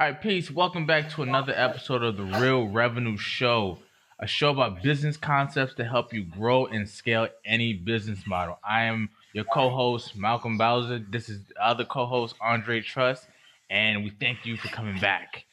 [0.00, 0.50] All right, peace.
[0.50, 3.80] Welcome back to another episode of the Real Revenue Show,
[4.18, 8.58] a show about business concepts to help you grow and scale any business model.
[8.66, 11.00] I am your co-host Malcom Bowser.
[11.00, 13.26] This is the other co-host Andre Truss,
[13.68, 15.44] and we thank you for coming back.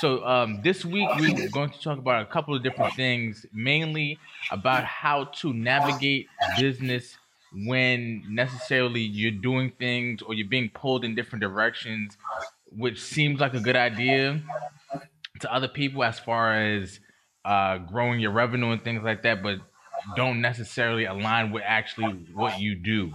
[0.00, 4.18] So um, this week we're going to talk about a couple of different things, mainly
[4.50, 6.26] about how to navigate
[6.58, 7.16] business
[7.54, 12.18] when necessarily you're doing things or you're being pulled in different directions
[12.76, 14.42] which seems like a good idea
[15.40, 17.00] to other people as far as
[17.44, 19.58] uh, growing your revenue and things like that, but
[20.16, 23.12] don't necessarily align with actually what you do,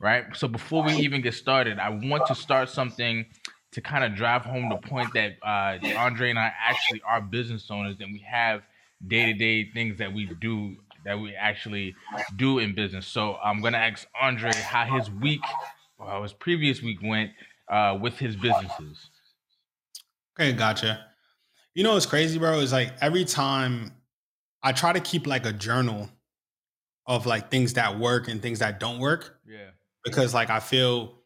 [0.00, 0.24] right?
[0.34, 3.26] So before we even get started, I want to start something
[3.72, 7.70] to kind of drive home the point that uh, Andre and I actually are business
[7.70, 8.62] owners and we have
[9.06, 11.94] day to day things that we do that we actually
[12.36, 13.06] do in business.
[13.06, 15.40] So I'm gonna ask Andre how his week,
[15.98, 17.30] well, his previous week went,
[17.70, 19.10] uh, with his businesses.
[20.38, 21.04] Okay, gotcha.
[21.74, 22.58] You know what's crazy, bro?
[22.60, 23.92] Is like every time
[24.62, 26.08] I try to keep like a journal
[27.06, 29.38] of like things that work and things that don't work.
[29.46, 29.70] Yeah.
[30.04, 31.18] Because like I feel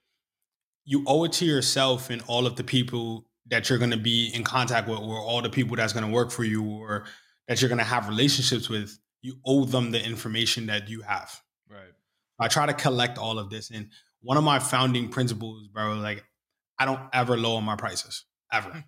[0.84, 4.30] you owe it to yourself and all of the people that you're going to be
[4.34, 7.04] in contact with or all the people that's going to work for you or
[7.48, 11.40] that you're going to have relationships with you owe them the information that you have
[11.68, 11.92] right
[12.40, 13.88] i try to collect all of this and
[14.22, 16.24] one of my founding principles bro like
[16.82, 18.84] I don't ever lower my prices ever,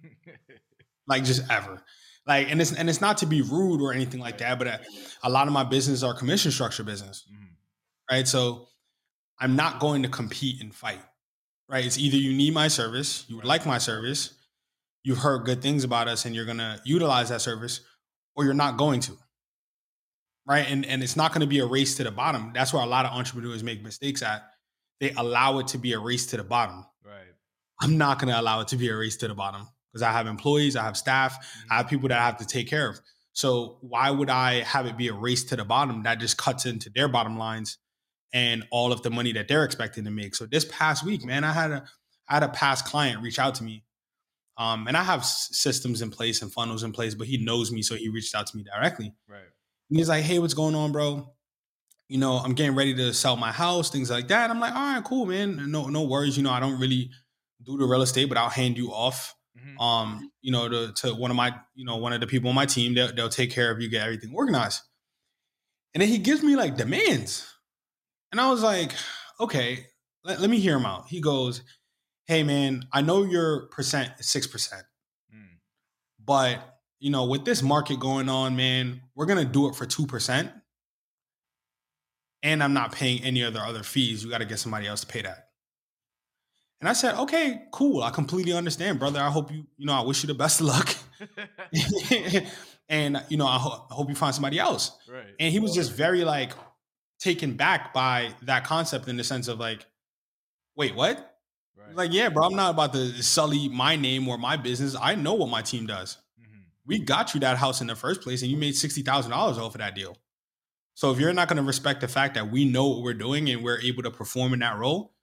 [1.06, 1.80] like just ever.
[2.26, 4.74] Like, and it's and it's not to be rude or anything like that, but a,
[4.74, 4.78] uh,
[5.24, 7.52] a lot of my business are commission structure business, mm-hmm.
[8.10, 8.26] right?
[8.26, 8.66] So
[9.38, 11.00] I'm not going to compete and fight,
[11.68, 11.84] right?
[11.84, 14.34] It's either you need my service, you would like my service,
[15.04, 17.80] you've heard good things about us, and you're gonna utilize that service,
[18.34, 19.12] or you're not going to,
[20.48, 20.68] right?
[20.68, 22.50] And and it's not going to be a race to the bottom.
[22.54, 24.42] That's where a lot of entrepreneurs make mistakes at.
[24.98, 26.86] They allow it to be a race to the bottom?
[27.80, 30.12] I'm not going to allow it to be a race to the bottom because I
[30.12, 31.72] have employees, I have staff, mm-hmm.
[31.72, 33.00] I have people that I have to take care of.
[33.32, 36.66] So why would I have it be a race to the bottom that just cuts
[36.66, 37.78] into their bottom lines
[38.32, 40.34] and all of the money that they're expecting to make?
[40.34, 41.84] So this past week, man, I had a
[42.28, 43.84] I had a past client reach out to me.
[44.56, 47.82] Um, and I have systems in place and funnels in place, but he knows me,
[47.82, 49.12] so he reached out to me directly.
[49.28, 49.42] Right.
[49.90, 51.28] And he's like, "Hey, what's going on, bro?
[52.08, 54.74] You know, I'm getting ready to sell my house, things like that." And I'm like,
[54.74, 55.72] "All right, cool, man.
[55.72, 56.36] No, no worries.
[56.36, 57.10] You know, I don't really
[57.62, 59.34] do the real estate, but I'll hand you off.
[59.58, 59.80] Mm-hmm.
[59.80, 62.56] Um, you know, to, to one of my, you know, one of the people on
[62.56, 62.94] my team.
[62.94, 64.82] They'll, they'll take care of you, get everything organized.
[65.94, 67.48] And then he gives me like demands,
[68.32, 68.90] and I was like,
[69.38, 69.86] okay,
[70.24, 71.06] let, let me hear him out.
[71.06, 71.62] He goes,
[72.26, 74.82] "Hey, man, I know your percent is six percent,
[75.32, 75.58] mm.
[76.18, 76.58] but
[76.98, 80.50] you know, with this market going on, man, we're gonna do it for two percent."
[82.44, 84.22] and I'm not paying any other other fees.
[84.22, 85.43] You got to get somebody else to pay that.
[86.84, 88.02] And I said, okay, cool.
[88.02, 89.18] I completely understand, brother.
[89.18, 90.94] I hope you, you know, I wish you the best of luck.
[92.90, 94.90] and, you know, I, ho- I, hope you find somebody else.
[95.10, 95.24] Right.
[95.40, 96.52] And he was just very like
[97.18, 99.86] taken back by that concept in the sense of like,
[100.76, 101.38] wait, what?
[101.74, 101.96] Right.
[101.96, 104.94] Like, yeah, bro, I'm not about to sully my name or my business.
[105.00, 106.18] I know what my team does.
[106.38, 106.58] Mm-hmm.
[106.84, 109.78] We got you that house in the first place and you made $60,000 off of
[109.78, 110.18] that deal.
[110.92, 113.48] So if you're not going to respect the fact that we know what we're doing
[113.48, 115.13] and we're able to perform in that role,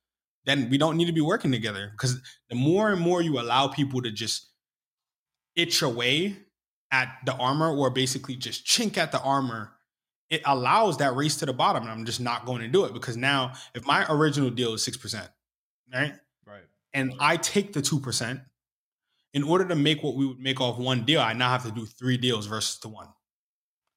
[0.46, 2.19] then we don't need to be working together because
[2.50, 4.50] the more and more you allow people to just
[5.56, 6.38] itch away
[6.91, 9.74] at the armor or basically just chink at the armor
[10.29, 12.94] it allows that race to the bottom and i'm just not going to do it
[12.94, 15.28] because now if my original deal is 6%
[15.94, 16.13] right?
[16.46, 16.63] Right.
[16.94, 18.41] And i take the 2%
[19.34, 21.72] in order to make what we would make off one deal i now have to
[21.72, 23.08] do three deals versus the one.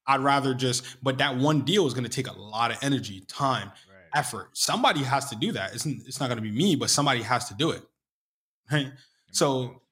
[0.06, 3.24] I'd rather just but that one deal is going to take a lot of energy
[3.26, 3.72] time
[4.14, 4.56] effort.
[4.56, 5.74] Somebody has to do that.
[5.74, 7.82] It's, it's not going to be me, but somebody has to do it.
[8.70, 8.92] Right.
[9.32, 9.82] So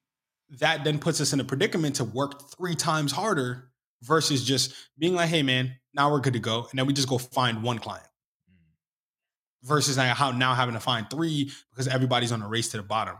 [0.59, 3.69] that then puts us in a predicament to work three times harder
[4.01, 6.67] versus just being like, hey, man, now we're good to go.
[6.69, 8.07] And then we just go find one client
[8.49, 9.67] mm.
[9.67, 12.83] versus now, how now having to find three because everybody's on a race to the
[12.83, 13.15] bottom.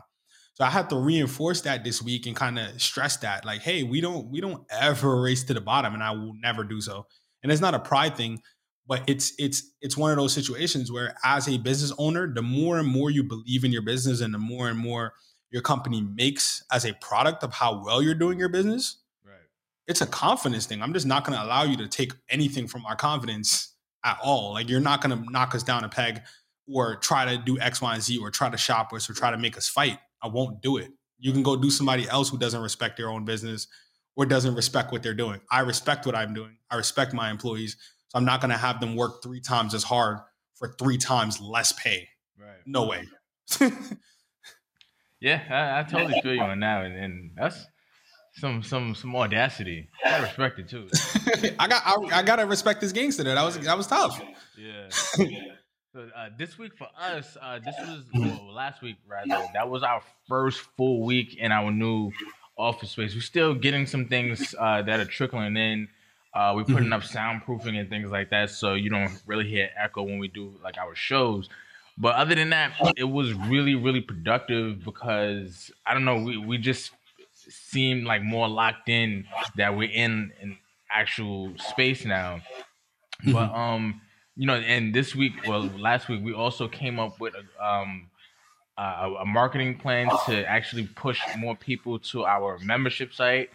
[0.56, 3.82] So I have to reinforce that this week and kind of stress that, like, hey,
[3.82, 7.08] we don't we don't ever race to the bottom, and I will never do so.
[7.42, 8.40] And it's not a pride thing
[8.88, 12.80] but it's it's it's one of those situations where as a business owner the more
[12.80, 15.14] and more you believe in your business and the more and more
[15.52, 19.36] your company makes as a product of how well you're doing your business right.
[19.88, 20.82] it's a confidence thing.
[20.82, 24.54] I'm just not going to allow you to take anything from our confidence at all.
[24.54, 26.22] Like you're not going to knock us down a peg
[26.68, 29.32] or try to do x y and z or try to shop us or try
[29.32, 30.00] to make us fight.
[30.22, 30.92] I won't do it.
[31.20, 33.68] You can go do somebody else who doesn't respect their own business
[34.16, 35.40] or doesn't respect what they're doing.
[35.52, 36.58] I respect what i'm doing.
[36.70, 37.78] I respect my employees
[38.14, 40.20] so I'm not going to have them work three times as hard
[40.56, 42.08] for three times less pay.
[42.40, 42.58] Right.
[42.66, 43.08] No way.
[45.20, 47.66] yeah, I, I, totally feel you on that, and, and, that's
[48.36, 49.90] some some some audacity.
[50.06, 50.88] I respect it too.
[51.60, 53.24] I got I, I, gotta respect this gangster.
[53.24, 54.22] That was that was tough.
[54.58, 54.88] Yeah.
[54.90, 59.46] so uh, this week for us, uh, this was well, last week rather.
[59.54, 62.12] That was our first full week in our new
[62.58, 63.14] office space.
[63.14, 65.90] We're still getting some things uh, that are trickling in.
[66.34, 66.94] Uh, we're putting mm-hmm.
[66.94, 70.54] up soundproofing and things like that, so you don't really hear echo when we do
[70.64, 71.48] like our shows.
[71.98, 76.58] But other than that, it was really, really productive because I don't know, we, we
[76.58, 76.92] just
[77.34, 79.26] seem like more locked in
[79.58, 80.58] that we're in an
[80.90, 82.42] actual space now.
[83.22, 83.34] Mm-hmm.
[83.34, 84.02] But um,
[84.36, 88.10] you know, and this week, well, last week we also came up with a um
[88.78, 93.50] a, a marketing plan to actually push more people to our membership site.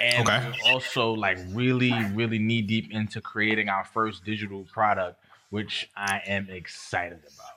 [0.00, 0.52] And okay.
[0.66, 5.18] also like really, really knee deep into creating our first digital product,
[5.50, 7.54] which I am excited about.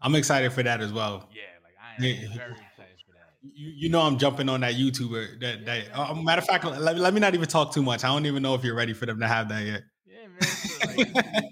[0.00, 1.28] I'm excited for that as well.
[1.32, 2.36] Yeah, like I am yeah.
[2.36, 3.34] very excited for that.
[3.54, 5.40] You, you know I'm jumping on that YouTuber.
[5.40, 8.04] That that uh, matter of fact, let, let me not even talk too much.
[8.04, 9.82] I don't even know if you're ready for them to have that yet.
[10.06, 10.42] Yeah, man.
[10.42, 11.44] So, like,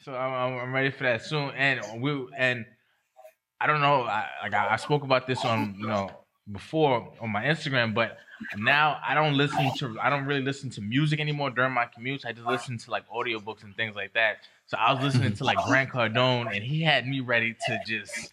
[0.00, 2.66] so I'm, I'm ready for that soon, and we and
[3.60, 4.02] I don't know.
[4.02, 6.10] I, like I, I spoke about this on you know
[6.52, 8.18] before on my Instagram, but
[8.56, 12.24] now I don't listen to I don't really listen to music anymore during my commutes.
[12.24, 14.38] I just listen to like audiobooks and things like that.
[14.66, 18.32] So I was listening to like Grant Cardone and he had me ready to just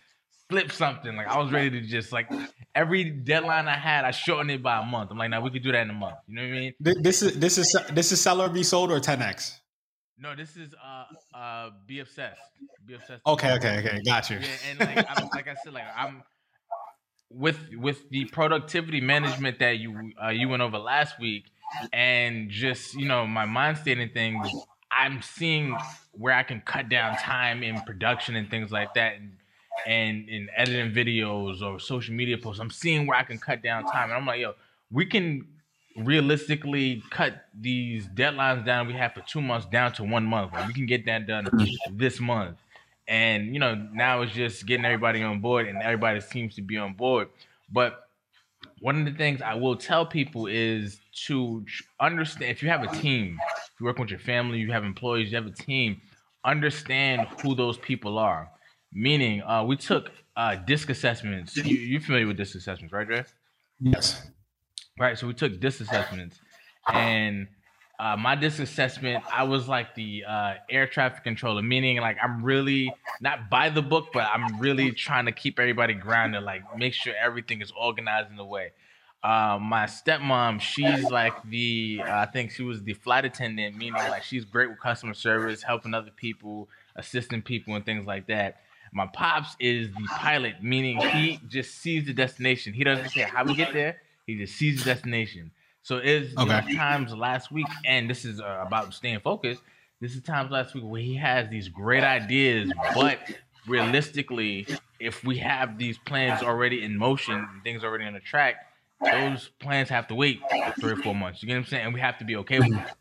[0.49, 1.15] flip something.
[1.15, 2.29] Like I was ready to just like
[2.75, 5.11] every deadline I had, I shortened it by a month.
[5.11, 6.17] I'm like, now we could do that in a month.
[6.27, 6.73] You know what I mean?
[6.79, 9.59] This is this is this is Sell or Be Sold or 10x.
[10.17, 11.05] No, this is uh
[11.35, 12.39] uh be obsessed.
[12.85, 13.21] Be obsessed.
[13.25, 14.01] Okay, okay, okay.
[14.05, 14.37] Got you.
[14.37, 16.21] Yeah, and like I'm, like I said, like I'm
[17.33, 21.45] with with the productivity management that you uh, you went over last week,
[21.93, 24.47] and just you know my mind state and things,
[24.91, 25.77] I'm seeing
[26.11, 29.37] where I can cut down time in production and things like that, and
[29.85, 32.59] and in editing videos or social media posts.
[32.59, 34.53] I'm seeing where I can cut down time, and I'm like, yo,
[34.91, 35.47] we can
[35.97, 40.53] realistically cut these deadlines down we have for two months down to one month.
[40.53, 41.47] Like we can get that done
[41.91, 42.57] this month.
[43.07, 46.77] And you know, now it's just getting everybody on board, and everybody seems to be
[46.77, 47.29] on board.
[47.71, 48.07] But
[48.79, 51.65] one of the things I will tell people is to
[51.99, 53.37] understand if you have a team,
[53.73, 56.01] if you work with your family, you have employees, you have a team,
[56.45, 58.49] understand who those people are.
[58.93, 61.55] Meaning, uh, we took uh, disc assessments.
[61.57, 63.23] You, are familiar with disc assessments, right, Dre?
[63.79, 64.29] Yes.
[64.99, 65.17] Right.
[65.17, 66.39] So we took disc assessments,
[66.91, 67.47] and
[68.01, 72.43] uh, my disc assessment, I was like the uh, air traffic controller, meaning like I'm
[72.43, 76.95] really not by the book, but I'm really trying to keep everybody grounded, like make
[76.95, 78.71] sure everything is organized in the way.
[79.23, 83.93] Uh, my stepmom, she's like the, uh, I think she was the flight attendant, meaning
[83.93, 88.61] like she's great with customer service, helping other people, assisting people, and things like that.
[88.91, 92.73] My pops is the pilot, meaning he just sees the destination.
[92.73, 95.51] He doesn't care how we get there, he just sees the destination.
[95.83, 96.75] So it's okay.
[96.75, 99.61] times last week, and this is uh, about staying focused.
[99.99, 103.19] This is times last week where he has these great ideas, but
[103.67, 104.67] realistically,
[104.99, 108.55] if we have these plans already in motion, things already on the track,
[109.03, 110.41] those plans have to wait
[110.79, 111.41] three or four months.
[111.41, 111.85] You get what I'm saying?
[111.85, 112.97] And we have to be okay with that.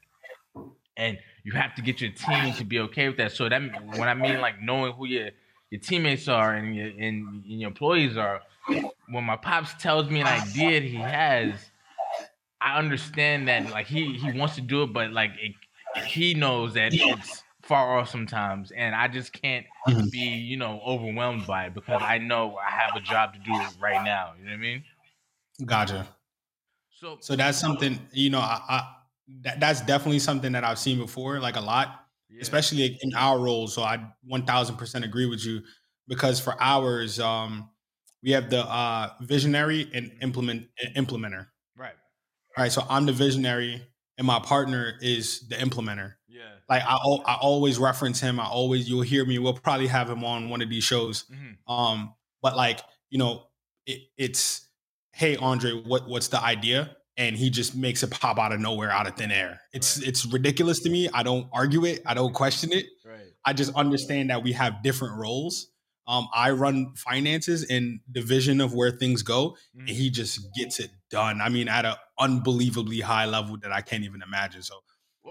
[0.96, 3.32] And you have to get your team to be okay with that.
[3.32, 3.60] So that
[3.96, 5.30] when I mean like knowing who your
[5.70, 8.40] your teammates are and your and, and your employees are,
[9.08, 11.69] when my pops tells me an idea he has
[12.60, 15.54] I understand that like he he wants to do it, but like it,
[16.06, 20.08] he knows that it's far off sometimes, and I just can't mm-hmm.
[20.08, 23.52] be you know overwhelmed by it because I know I have a job to do
[23.80, 24.32] right now.
[24.38, 24.84] You know what I mean?
[25.64, 26.08] Gotcha.
[26.90, 28.88] So so that's something you know I, I
[29.42, 32.40] that, that's definitely something that I've seen before, like a lot, yeah.
[32.42, 33.74] especially in our roles.
[33.74, 35.62] So I one thousand percent agree with you
[36.08, 37.70] because for ours, um,
[38.22, 41.46] we have the uh, visionary and implement implementer.
[42.56, 43.82] All right, so I'm the visionary,
[44.18, 46.14] and my partner is the implementer.
[46.28, 46.42] Yeah.
[46.68, 48.40] Like I, I always reference him.
[48.40, 49.38] I always you'll hear me.
[49.38, 51.24] We'll probably have him on one of these shows.
[51.24, 51.72] Mm-hmm.
[51.72, 53.44] Um, but like you know,
[53.86, 54.68] it, it's
[55.12, 56.96] hey Andre, what what's the idea?
[57.16, 59.60] And he just makes it pop out of nowhere, out of thin air.
[59.72, 60.08] It's right.
[60.08, 61.08] it's ridiculous to me.
[61.12, 62.02] I don't argue it.
[62.06, 62.86] I don't question it.
[63.04, 63.18] Right.
[63.44, 65.68] I just understand that we have different roles.
[66.06, 69.80] Um, I run finances and the vision of where things go, mm-hmm.
[69.80, 71.40] and he just gets it done.
[71.40, 74.62] I mean, at an unbelievably high level that I can't even imagine.
[74.62, 74.76] So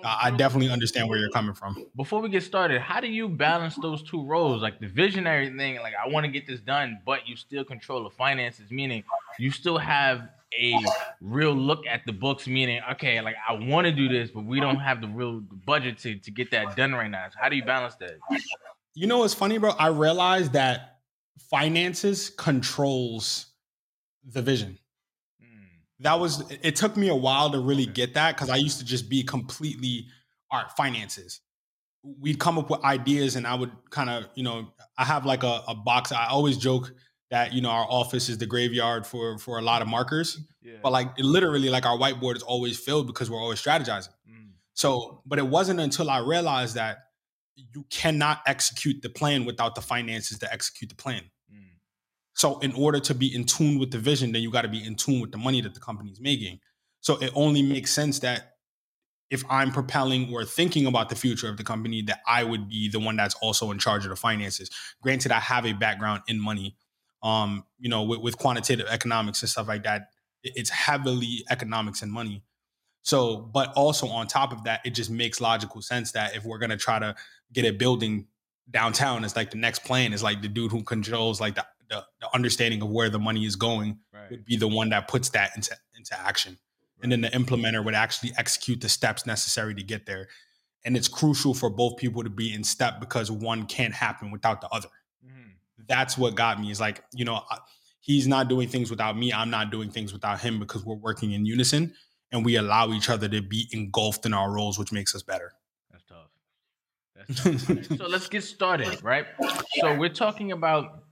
[0.04, 1.86] uh, I definitely understand where you're coming from.
[1.96, 4.62] Before we get started, how do you balance those two roles?
[4.62, 8.04] Like the visionary thing, like I want to get this done, but you still control
[8.04, 9.04] the finances, meaning
[9.40, 10.76] you still have a
[11.22, 14.60] real look at the books, meaning, okay, like I want to do this, but we
[14.60, 17.28] don't have the real budget to, to get that done right now.
[17.32, 18.18] So how do you balance that?
[18.96, 19.72] You know what's funny, bro?
[19.72, 21.00] I realized that
[21.50, 23.48] finances controls
[24.24, 24.78] the vision.
[26.02, 28.86] That was it took me a while to really get that because I used to
[28.86, 30.08] just be completely
[30.52, 31.42] art finances.
[32.04, 35.44] We'd come up with ideas and I would kind of, you know, I have like
[35.44, 36.14] a, a, box.
[36.14, 36.94] I always joke
[37.30, 40.40] that, you know, our office is the graveyard for for a lot of markers.
[40.62, 40.78] Yeah.
[40.82, 44.14] But like literally like our whiteboard is always filled because we're always strategizing.
[44.30, 44.52] Mm.
[44.74, 47.00] So, but it wasn't until I realized that
[47.56, 51.24] you cannot execute the plan without the finances to execute the plan.
[52.34, 54.86] So in order to be in tune with the vision, then you got to be
[54.86, 56.60] in tune with the money that the company's making.
[57.02, 58.56] So it only makes sense that
[59.30, 62.90] if I'm propelling or thinking about the future of the company, that I would be
[62.90, 64.72] the one that's also in charge of the finances.
[65.02, 66.76] Granted, I have a background in money,
[67.22, 70.10] um, you know, with, with quantitative economics and stuff like that.
[70.44, 72.44] It's heavily economics and money.
[73.02, 76.58] So, but also on top of that, it just makes logical sense that if we're
[76.58, 77.16] gonna try to
[77.54, 78.28] get a building
[78.72, 82.06] downtown, it's like the next plan is like the dude who controls like the the,
[82.22, 84.30] the understanding of where the money is going right.
[84.32, 86.58] would be the one that puts that into into action.
[86.98, 87.04] Right.
[87.04, 90.28] and then the implementer would actually execute the steps necessary to get there.
[90.86, 94.62] And it's crucial for both people to be in step because one can't happen without
[94.62, 94.90] the other.
[95.26, 95.84] Mm-hmm.
[95.88, 96.72] that's what got me.
[96.72, 97.42] Is like you know
[98.00, 99.34] he's not doing things without me.
[99.34, 101.94] I'm not doing things without him because we're working in unison
[102.32, 105.52] and we allow each other to be engulfed in our roles which makes us better.
[105.92, 106.30] That's tough.
[107.16, 107.98] That's tough.
[107.98, 109.26] So let's get started right?
[109.82, 111.04] So we're talking about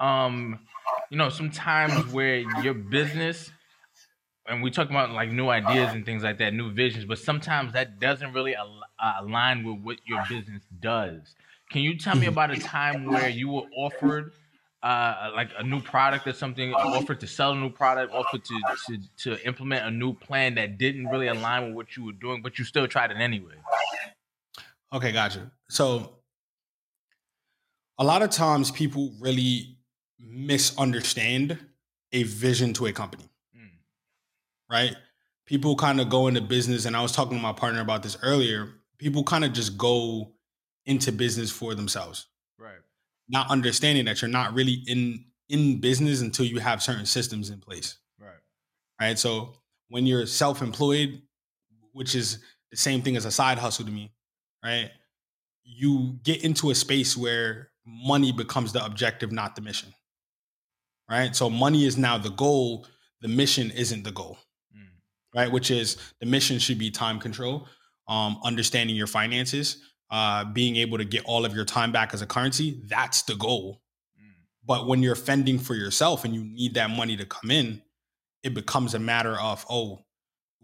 [0.00, 0.66] um,
[1.10, 3.50] you know, sometimes where your business
[4.48, 7.72] and we talk about like new ideas and things like that, new visions, but sometimes
[7.72, 11.34] that doesn't really al- uh, align with what your business does.
[11.70, 14.32] Can you tell me about a time where you were offered
[14.82, 18.62] uh, like a new product or something, offered to sell a new product, offered to,
[18.86, 22.40] to to implement a new plan that didn't really align with what you were doing,
[22.40, 23.56] but you still tried it anyway?
[24.92, 25.50] Okay, gotcha.
[25.68, 26.20] So
[27.98, 29.75] a lot of times people really
[30.36, 31.58] misunderstand
[32.12, 33.24] a vision to a company.
[33.56, 33.70] Mm.
[34.70, 34.94] Right?
[35.46, 38.18] People kind of go into business, and I was talking to my partner about this
[38.22, 38.68] earlier.
[38.98, 40.32] People kind of just go
[40.84, 42.26] into business for themselves.
[42.58, 42.78] Right.
[43.28, 47.60] Not understanding that you're not really in in business until you have certain systems in
[47.60, 47.98] place.
[48.20, 48.30] Right.
[49.00, 49.18] Right.
[49.18, 49.54] So
[49.88, 51.22] when you're self-employed,
[51.92, 52.40] which is
[52.72, 54.12] the same thing as a side hustle to me,
[54.64, 54.90] right?
[55.62, 59.94] You get into a space where money becomes the objective, not the mission
[61.10, 61.34] right?
[61.34, 62.86] So money is now the goal.
[63.20, 64.38] The mission isn't the goal,
[64.76, 64.86] mm.
[65.34, 65.50] right?
[65.50, 67.66] Which is the mission should be time control,
[68.08, 69.78] um, understanding your finances,
[70.10, 72.82] uh, being able to get all of your time back as a currency.
[72.88, 73.82] That's the goal.
[74.20, 74.32] Mm.
[74.64, 77.82] But when you're fending for yourself and you need that money to come in,
[78.42, 80.04] it becomes a matter of, oh,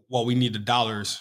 [0.09, 1.21] well, we need the dollars.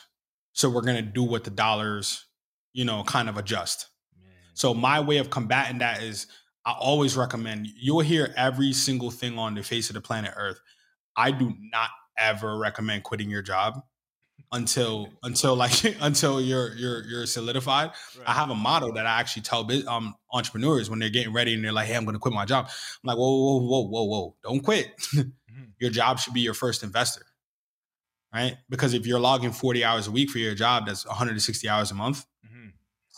[0.53, 2.25] So we're going to do what the dollars,
[2.73, 3.87] you know, kind of adjust.
[4.21, 4.33] Man.
[4.53, 6.27] So my way of combating that is
[6.65, 10.33] I always recommend you will hear every single thing on the face of the planet
[10.35, 10.59] Earth.
[11.15, 13.81] I do not ever recommend quitting your job
[14.51, 17.91] until until like until you're you're you're solidified.
[18.17, 18.29] Right.
[18.29, 21.63] I have a motto that I actually tell um entrepreneurs when they're getting ready and
[21.63, 24.03] they're like, "Hey, I'm going to quit my job." I'm like, "Whoa, whoa, whoa, whoa,
[24.03, 24.35] whoa!
[24.43, 24.95] Don't quit.
[25.15, 25.63] mm-hmm.
[25.79, 27.25] Your job should be your first investor,
[28.33, 28.57] right?
[28.69, 31.95] Because if you're logging 40 hours a week for your job, that's 160 hours a
[31.95, 32.69] month, mm-hmm.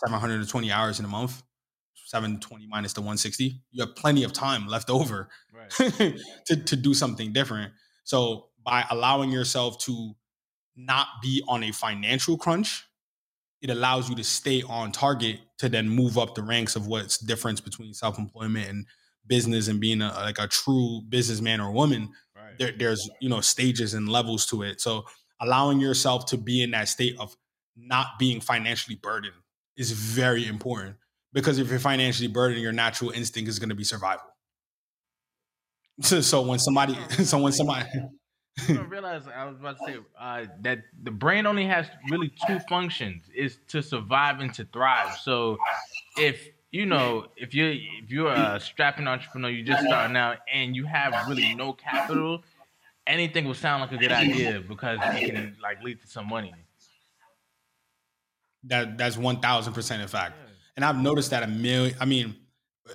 [0.06, 1.42] 720 hours in a month
[2.14, 5.68] 720 minus the 160 you have plenty of time left over right.
[6.46, 7.72] to, to do something different
[8.04, 10.12] so by allowing yourself to
[10.76, 12.84] not be on a financial crunch
[13.62, 17.18] it allows you to stay on target to then move up the ranks of what's
[17.18, 18.86] difference between self-employment and
[19.26, 22.56] business and being a, like a true businessman or woman right.
[22.60, 25.04] there, there's you know stages and levels to it so
[25.40, 27.36] allowing yourself to be in that state of
[27.76, 29.34] not being financially burdened
[29.76, 30.94] is very important
[31.34, 34.24] because if you're financially burdened, your natural instinct is going to be survival.
[36.00, 37.88] So, so when somebody, so when somebody,
[38.68, 42.58] I realize I was about to say uh, that the brain only has really two
[42.68, 45.16] functions: is to survive and to thrive.
[45.22, 45.56] So,
[46.18, 50.74] if you know, if you're if you're a strapping entrepreneur, you just starting out, and
[50.74, 52.42] you have really no capital,
[53.06, 56.52] anything will sound like a good idea because it can like lead to some money.
[58.64, 60.43] That that's one thousand percent in fact.
[60.76, 61.96] And I've noticed that a million.
[62.00, 62.36] I mean,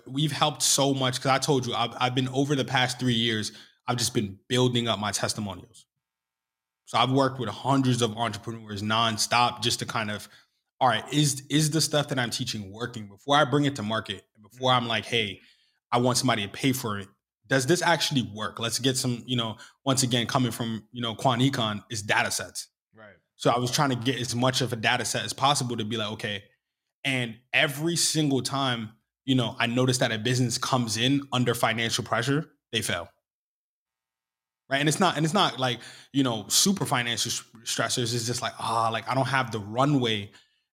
[0.05, 3.13] we've helped so much because I told you I've, I've been over the past three
[3.13, 3.51] years.
[3.88, 5.86] I've just been building up my testimonials.
[6.86, 10.27] So I've worked with hundreds of entrepreneurs nonstop just to kind of,
[10.81, 13.83] all right, is is the stuff that I'm teaching working before I bring it to
[13.83, 14.24] market?
[14.41, 15.39] Before I'm like, hey,
[15.91, 17.07] I want somebody to pay for it.
[17.48, 18.59] Does this actually work?
[18.59, 22.31] Let's get some, you know, once again, coming from, you know, Quant Econ is data
[22.31, 22.67] sets.
[22.95, 23.15] Right.
[23.36, 25.86] So I was trying to get as much of a data set as possible to
[25.86, 26.43] be like, okay,
[27.03, 28.91] and every single time,
[29.25, 33.10] you know, I notice that a business comes in under financial pressure, they fail.
[34.70, 34.79] right?
[34.79, 35.79] And it's not and it's not like
[36.13, 37.32] you know super financial
[37.63, 38.13] stressors.
[38.13, 40.32] It's just like ah, like I don't have the runway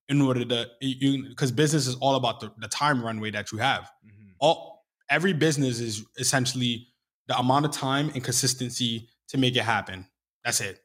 [0.08, 3.90] in order to because business is all about the, the time runway that you have.
[4.04, 4.30] Mm-hmm.
[4.38, 6.88] All every business is essentially
[7.28, 10.06] the amount of time and consistency to make it happen.
[10.44, 10.80] That's it.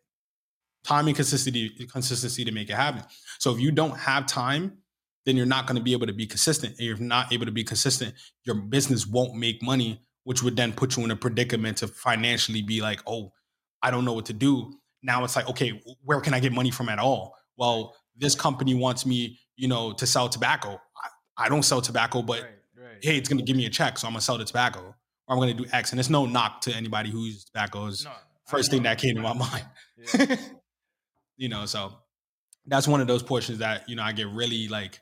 [0.84, 3.04] Time and consistency consistency to make it happen.
[3.40, 4.80] So if you don't have time,
[5.26, 6.78] then you're not going to be able to be consistent.
[6.78, 8.14] And you're not able to be consistent,
[8.44, 12.62] your business won't make money, which would then put you in a predicament to financially
[12.62, 13.32] be like, oh,
[13.82, 14.74] I don't know what to do.
[15.04, 17.36] Now it's like, okay, where can I get money from at all?
[17.58, 20.80] Well, this company wants me, you know, to sell tobacco.
[21.38, 22.98] I, I don't sell tobacco, but right, right.
[23.02, 24.80] hey, it's going to give me a check, so I'm going to sell the tobacco,
[24.82, 24.96] or
[25.28, 25.92] I'm going to do X.
[25.92, 27.88] And it's no knock to anybody who's tobacco.
[27.88, 28.12] Is no,
[28.46, 29.66] first thing that came to my mind.
[30.14, 30.36] Yeah.
[31.38, 31.94] you know, so
[32.68, 35.00] that's one of those portions that you know I get really like.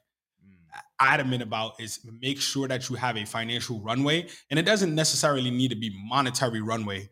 [0.99, 5.51] Adamant about is make sure that you have a financial runway, and it doesn't necessarily
[5.51, 7.09] need to be monetary runway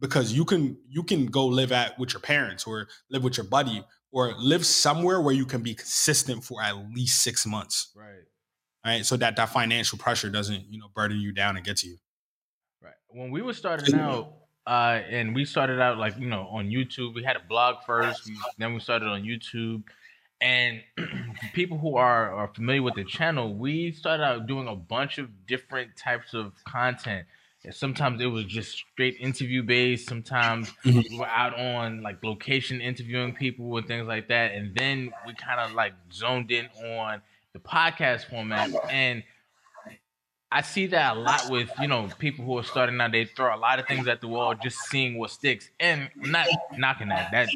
[0.00, 3.46] because you can you can go live at with your parents or live with your
[3.46, 7.92] buddy or live somewhere where you can be consistent for at least six months.
[7.94, 8.24] Right.
[8.84, 9.04] Right.
[9.04, 11.96] So that that financial pressure doesn't, you know, burden you down and get to you.
[12.82, 12.94] Right.
[13.08, 14.34] When we were starting out,
[14.66, 17.14] uh, and we started out like, you know, on YouTube.
[17.14, 19.82] We had a blog first, then we started on YouTube.
[20.40, 20.82] And
[21.52, 25.46] people who are, are familiar with the channel, we started out doing a bunch of
[25.46, 27.26] different types of content
[27.64, 30.08] And sometimes it was just straight interview based.
[30.08, 31.00] Sometimes mm-hmm.
[31.10, 34.52] we were out on like location interviewing people and things like that.
[34.52, 37.20] And then we kind of like zoned in on
[37.52, 38.70] the podcast format.
[38.90, 39.24] And
[40.50, 43.12] I see that a lot with you know people who are starting out.
[43.12, 46.46] They throw a lot of things at the wall, just seeing what sticks, and not
[46.76, 47.30] knocking that.
[47.32, 47.48] That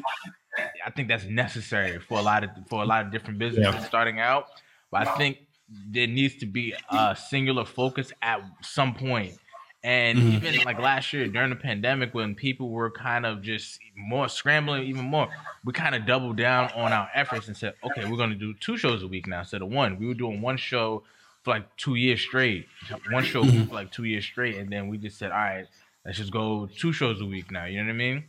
[0.85, 3.83] I think that's necessary for a lot of for a lot of different businesses yeah.
[3.83, 4.45] starting out.
[4.91, 9.37] But I think there needs to be a singular focus at some point.
[9.83, 10.45] and mm-hmm.
[10.45, 14.83] even like last year during the pandemic, when people were kind of just more scrambling,
[14.83, 15.27] even more,
[15.65, 18.53] we kind of doubled down on our efforts and said, okay, we're going to do
[18.61, 19.97] two shows a week now instead of one.
[19.97, 21.03] We were doing one show
[21.41, 22.67] for like two years straight,
[23.11, 23.65] one show mm-hmm.
[23.65, 24.55] for like two years straight.
[24.55, 25.65] And then we just said, all right,
[26.05, 27.65] let's just go two shows a week now.
[27.65, 28.23] You know what I mean?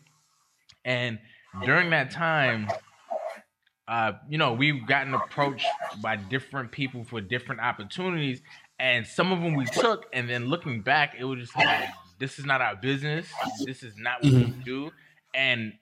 [0.84, 1.18] And
[1.64, 2.68] during that time,
[3.86, 5.66] uh, you know, we've gotten approached
[6.00, 8.40] by different people for different opportunities
[8.78, 11.88] and some of them we took, and then looking back, it was just like,
[12.18, 13.26] this is not our business.
[13.64, 14.58] This is not what mm-hmm.
[14.58, 14.90] we do,
[15.34, 15.72] and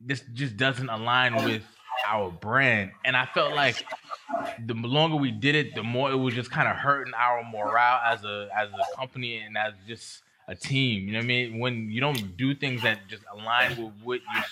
[0.00, 1.62] this just doesn't align with
[2.06, 2.92] our brand.
[3.04, 3.84] And I felt like
[4.64, 8.00] the longer we did it, the more it was just kind of hurting our morale
[8.04, 11.06] as a as a company and as just a team.
[11.06, 11.58] You know what I mean?
[11.58, 14.44] When you don't do things that just align with what your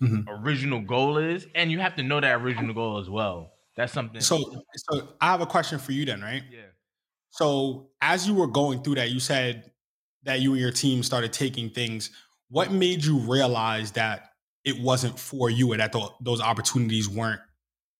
[0.00, 0.44] mm-hmm.
[0.44, 3.52] original goal is, and you have to know that original goal as well.
[3.76, 4.20] That's something.
[4.20, 6.42] So, so I have a question for you then, right?
[6.50, 6.60] Yeah.
[7.30, 9.70] So as you were going through that, you said
[10.24, 12.10] that you and your team started taking things.
[12.48, 14.32] What made you realize that
[14.64, 17.40] it wasn't for you and that th- those opportunities weren't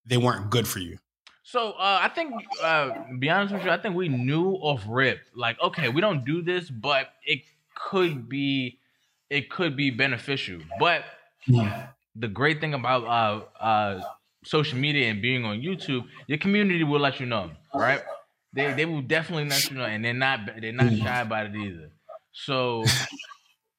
[0.05, 0.99] they weren't good for you?
[1.43, 2.33] So uh, I think,
[2.63, 6.25] uh, be honest with you, I think we knew off rip, like, okay, we don't
[6.25, 7.41] do this, but it
[7.75, 8.79] could be,
[9.31, 10.61] it could be beneficial.
[10.79, 11.05] But
[11.47, 11.89] yeah.
[12.17, 14.03] the great thing about uh, uh,
[14.45, 18.03] social media and being on YouTube, your community will let you know, right?
[18.53, 21.57] They they will definitely let you know, and they're not they're not shy about it
[21.57, 21.91] either.
[22.33, 22.85] So,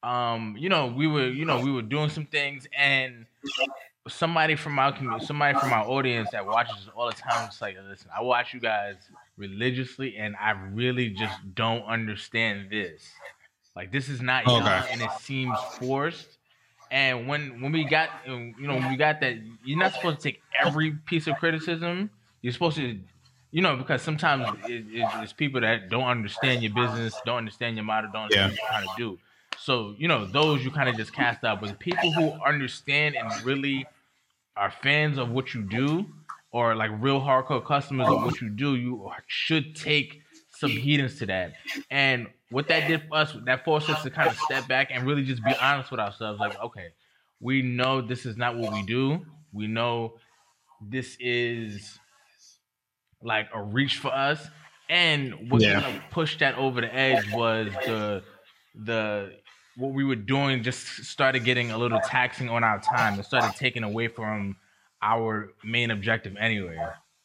[0.03, 3.25] um, you know, we were you know we were doing some things, and
[4.07, 7.75] somebody from our community, somebody from our audience that watches all the time, was like,
[7.89, 8.95] listen, I watch you guys
[9.37, 13.03] religiously, and I really just don't understand this.
[13.75, 16.37] Like this is not young, and it seems forced.
[16.91, 20.17] And when when we got uh, you know when we got that, you're not supposed
[20.17, 22.11] to take every piece of criticism.
[22.41, 22.99] You're supposed to
[23.51, 27.75] you know, because sometimes it, it, it's people that don't understand your business, don't understand
[27.75, 28.63] your model, don't understand yeah.
[28.63, 29.19] what you're trying to do.
[29.57, 31.61] So, you know, those you kind of just cast out.
[31.61, 33.85] But people who understand and really
[34.55, 36.05] are fans of what you do,
[36.51, 41.25] or like real hardcore customers of what you do, you should take some heedance to
[41.27, 41.53] that.
[41.89, 45.07] And what that did for us, that forced us to kind of step back and
[45.07, 46.39] really just be honest with ourselves.
[46.39, 46.89] Like, okay,
[47.39, 49.25] we know this is not what we do.
[49.53, 50.15] We know
[50.81, 51.97] this is
[53.23, 54.45] like a reach for us.
[54.89, 55.79] And what yeah.
[55.79, 58.23] kind of pushed that over the edge was the
[58.75, 59.31] the
[59.77, 63.19] what we were doing just started getting a little taxing on our time.
[63.19, 64.57] It started taking away from
[65.01, 66.77] our main objective anyway.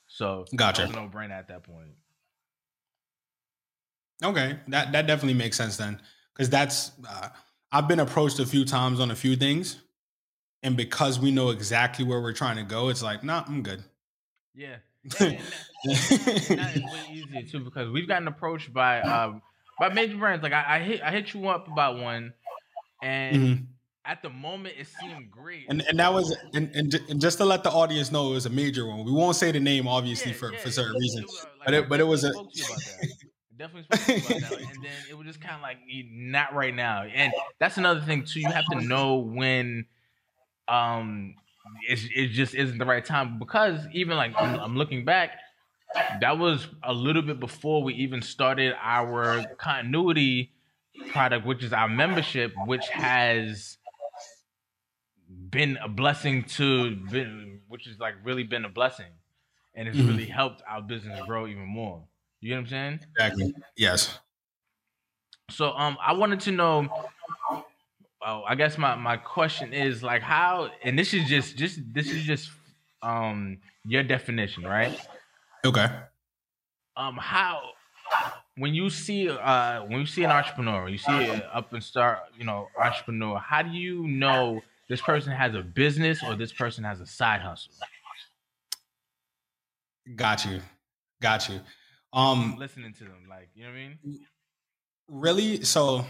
[0.06, 0.86] So gotcha.
[0.88, 1.90] no brain at that point.
[4.24, 6.00] Okay, that that definitely makes sense then,
[6.33, 7.29] because that's uh,
[7.70, 9.76] I've been approached a few times on a few things,
[10.62, 13.83] and because we know exactly where we're trying to go, it's like, nah, I'm good.
[14.55, 14.76] Yeah,
[15.20, 15.38] and, and
[15.88, 19.42] that is way easier too because we've gotten approached by um
[19.79, 20.42] by major brands.
[20.42, 22.33] Like I, I hit I hit you up about one,
[23.02, 23.64] and mm-hmm.
[24.07, 25.66] at the moment it seemed great.
[25.68, 28.50] And and that was and, and, just to let the audience know it was a
[28.50, 29.05] major one.
[29.05, 31.46] We won't say the name obviously Yeah, for, yeah, for certain reasons.
[31.59, 32.33] like, but it- but it was a-
[33.56, 34.28] spoke to you about that.
[34.28, 34.74] Definitely spoke about that.
[34.74, 37.02] And then it was just kind of like not right now.
[37.04, 38.40] And that's another thing too.
[38.40, 39.86] You have to know when
[40.68, 41.34] um
[41.88, 45.32] it's, it just isn't the right time because even like I'm, I'm looking back
[46.20, 50.52] that was a little bit before we even started our continuity
[51.08, 53.78] product which is our membership which has
[55.50, 59.12] been a blessing to been, which is like really been a blessing
[59.74, 60.08] and it's Mhm.
[60.08, 62.08] really helped our business grow even more
[62.46, 63.54] you know what i'm saying Exactly.
[63.76, 64.18] Yes.
[65.50, 66.88] so um I wanted to know
[68.22, 72.11] oh, I guess my my question is like how and this is just just this
[72.11, 72.50] is just
[73.02, 74.98] um your definition, right?
[75.64, 75.87] Okay.
[76.96, 77.70] Um how
[78.56, 82.20] when you see uh when you see an entrepreneur, you see an up and start,
[82.37, 86.85] you know, entrepreneur, how do you know this person has a business or this person
[86.85, 87.72] has a side hustle?
[90.14, 90.61] Got you.
[91.20, 91.61] Got you.
[92.16, 94.20] Um Listening to them, like you know what I mean?
[95.09, 96.05] really so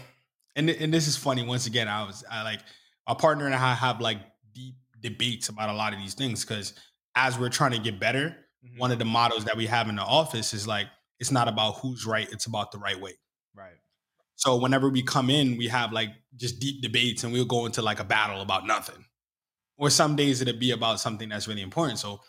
[0.55, 2.61] and and this is funny once again i was i like
[3.07, 4.17] my partner and i have like
[4.53, 6.73] deep debates about a lot of these things because
[7.15, 8.79] as we're trying to get better Mhm.
[8.79, 10.87] one of the mottos that we have in the office is like
[11.19, 13.13] it's not about who's right it's about the right way
[13.53, 13.77] Right.
[14.35, 17.83] so whenever we come in we have like just deep debates and we'll go into
[17.83, 19.05] like a battle about nothing
[19.77, 22.19] or some days it'll be about something that's really important so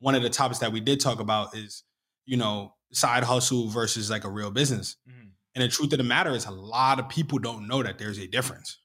[0.00, 1.84] one of the topics that we did talk about is
[2.26, 5.32] you know side hustle versus like a real business Mhm.
[5.54, 8.18] and the truth of the matter is, a lot of people don't know that there's
[8.18, 8.78] a difference,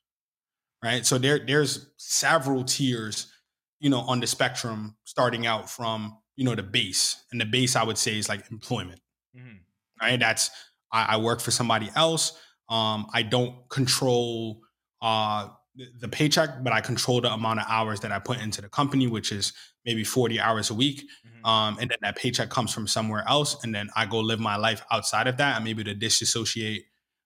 [0.84, 1.06] right?
[1.06, 3.32] So there, there's several tiers,
[3.80, 7.76] you know, on the spectrum, starting out from you know the base, and the base
[7.76, 9.02] I would say is like employment,
[9.38, 9.60] Mhm.
[10.02, 10.20] right?
[10.20, 10.50] That's
[10.92, 12.34] I, I work for somebody else.
[12.70, 14.62] Um, I don't control
[15.02, 18.70] uh, the, paycheck, but I control the amount of hours that I put into the
[18.70, 19.54] company, which is
[19.86, 21.48] maybe 40 hours a week Mhm.
[21.50, 24.56] um, and then that paycheck comes from somewhere else, and then I go live my
[24.56, 25.56] life outside of that.
[25.56, 26.86] I'm able to disassociate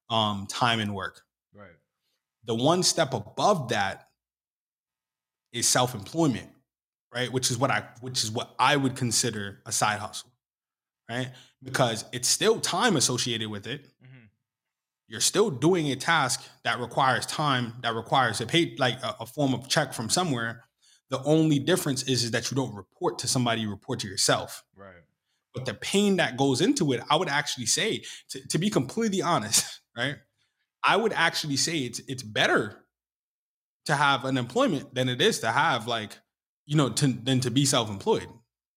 [0.09, 1.21] um, time and work.
[1.53, 1.75] Right.
[2.45, 4.09] The one step above that
[5.51, 6.49] is self-employment,
[7.13, 7.31] right?
[7.31, 10.31] Which is what I which is what I would consider a side hustle,
[11.09, 11.31] right?
[11.63, 13.85] Because it's still time associated with it.
[14.01, 14.06] Mhm.
[15.07, 19.25] You're still doing a task that requires time, that requires a pay like a, a
[19.25, 20.65] form of check from somewhere.
[21.09, 24.63] The only difference is, is that you don't report to somebody, you report to yourself.
[24.75, 24.93] Right.
[25.53, 29.21] but the pain that goes into it, I would actually say, to, to be completely
[29.21, 30.17] honest, right?
[30.83, 32.83] I would actually say it's it's better
[33.85, 36.19] to have an employment than it is to have like,
[36.65, 38.27] you know, to, than to be self-employed.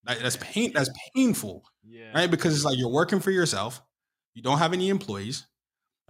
[0.06, 0.70] Like, that's pain.
[0.72, 2.12] That's painful, Yeah.
[2.14, 2.30] right?
[2.30, 3.82] Because it's like you're working for yourself.
[4.34, 5.46] You don't have any employees,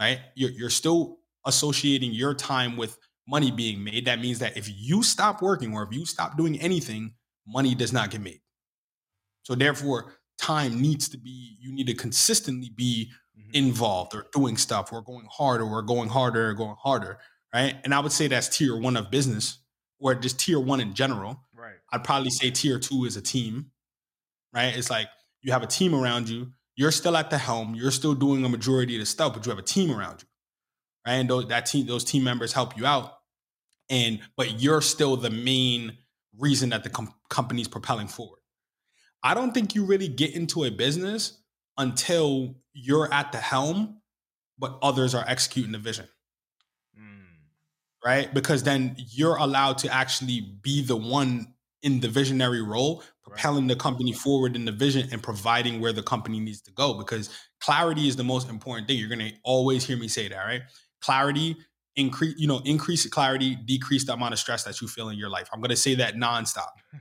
[0.00, 0.20] right?
[0.34, 4.06] You're you're still associating your time with money being made.
[4.06, 7.14] That means that if you stop working or if you stop doing anything,
[7.46, 8.40] money does not get made.
[9.42, 11.56] So therefore, time needs to be.
[11.60, 13.54] You need to consistently be Mhm.
[13.54, 17.18] involved or doing stuff or going harder or going harder or going harder,
[17.54, 17.80] right?
[17.84, 19.58] And I would say that's tier one of business
[19.98, 21.46] or just tier one in general.
[21.54, 21.76] Right.
[21.92, 23.72] I'd probably say tier two is a team,
[24.52, 24.76] right?
[24.76, 25.08] It's like
[25.42, 26.52] you have a team around you.
[26.80, 27.74] You're still at the helm.
[27.74, 30.28] You're still doing a majority of the stuff, but you have a team around you,
[31.06, 31.16] right?
[31.16, 33.18] And those, that team, those team members help you out,
[33.90, 35.98] and but you're still the main
[36.38, 38.40] reason that the com- company's propelling forward.
[39.22, 41.42] I don't think you really get into a business
[41.76, 44.00] until you're at the helm,
[44.58, 46.08] but others are executing the vision
[46.98, 47.26] Mm.
[48.02, 48.32] right?
[48.32, 53.76] Because then you're allowed to actually be the one in the visionary role, propelling the
[53.76, 56.94] company forward in the vision and providing where the company needs to go.
[56.94, 58.98] Because clarity is the most important thing.
[58.98, 60.62] You're gonna always hear me say that, right?
[61.00, 61.56] Clarity,
[61.96, 65.30] increase, you know, increase clarity, decrease the amount of stress that you feel in your
[65.30, 65.48] life.
[65.52, 66.68] I'm gonna say that nonstop.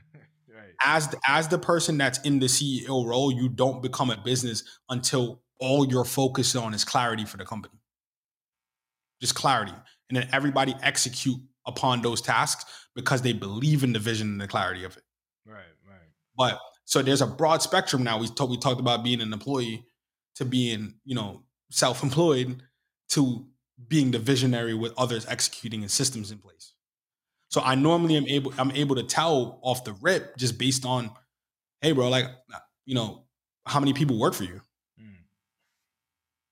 [0.48, 0.74] right.
[0.84, 4.62] As the, as the person that's in the CEO role, you don't become a business
[4.88, 7.74] until all you're focused on is clarity for the company.
[9.20, 9.74] Just clarity.
[10.08, 12.64] And then everybody execute upon those tasks
[12.94, 15.02] because they believe in the vision and the clarity of it.
[15.46, 15.64] Right.
[16.40, 18.18] But so there's a broad spectrum now.
[18.18, 19.84] We talked we talked about being an employee
[20.36, 22.62] to being, you know, self-employed
[23.10, 23.46] to
[23.88, 26.72] being the visionary with others executing and systems in place.
[27.50, 31.10] So I normally am able I'm able to tell off the rip just based on,
[31.82, 32.24] hey bro, like
[32.86, 33.26] you know,
[33.66, 34.62] how many people work for you?
[34.98, 35.20] Mm.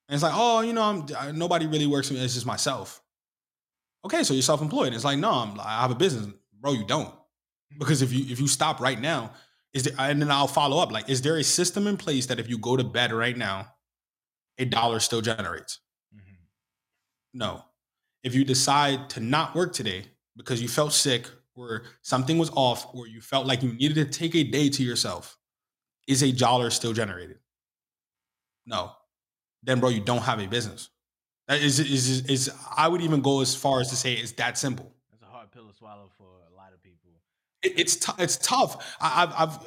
[0.08, 2.22] And it's like, oh, you know, I'm I- nobody really works for me.
[2.22, 3.00] It's just myself.
[4.04, 4.92] Okay, so you're self-employed.
[4.92, 6.26] It's like, no, I'm, I have a business,
[6.60, 6.72] bro.
[6.72, 7.14] You don't,
[7.78, 9.32] because if you if you stop right now,
[9.78, 9.94] is there?
[9.98, 10.90] And then I'll follow up.
[10.90, 13.68] Like, is there a system in place that if you go to bed right now,
[14.58, 15.80] a dollar still generates?
[16.14, 16.36] Mhm.
[17.32, 17.64] No.
[18.22, 22.92] If you decide to not work today because you felt sick or something was off
[22.94, 25.38] or you felt like you needed to take a day to yourself,
[26.08, 27.38] is a dollar still generated?
[28.66, 28.92] No.
[29.62, 30.90] Then, bro, you don't have a business.
[31.46, 34.32] That is, is, is, is I would even go as far as to say it's
[34.32, 34.92] that simple.
[35.10, 37.10] That's a hard pill to swallow for a lot of people.
[37.62, 38.96] It, it's t- it's tough.
[39.00, 39.58] I, I've I've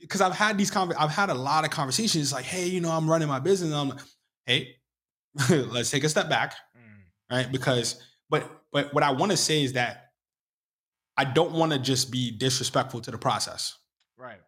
[0.00, 2.90] because I've had these conver- I've had a lot of conversations like, hey, you know,
[2.90, 3.72] I'm running my business.
[3.72, 4.00] I'm like,
[4.46, 4.76] hey,
[5.50, 7.34] let's take a step back, mm.
[7.34, 7.50] right?
[7.50, 10.10] Because but but what I want to say is that
[11.16, 13.76] I don't want to just be disrespectful to the process.
[14.16, 14.40] Right.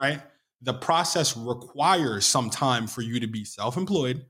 [0.00, 0.20] Right.
[0.62, 4.26] The process requires some time for you to be self-employed,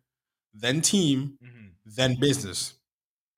[0.54, 1.66] then team, mm-hmm.
[1.84, 2.74] then business.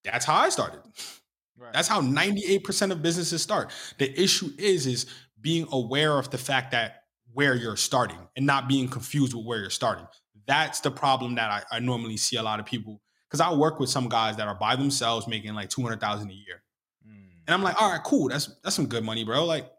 [0.05, 0.81] That's how I started.
[1.57, 1.73] Right.
[1.73, 3.71] That's how 98% of businesses start.
[3.99, 5.07] The issue is is
[5.41, 9.59] being aware of the fact that where you're starting and not being confused with where
[9.59, 10.07] you're starting.
[10.47, 13.81] That's the problem that I, I normally see a lot of people because I work
[13.81, 16.63] with some guys that are by themselves making like 200,000 a year.
[17.09, 17.31] Mm.
[17.47, 18.29] And I'm like, all right, cool.
[18.29, 19.45] That's that's some good money, bro.
[19.45, 19.71] Like,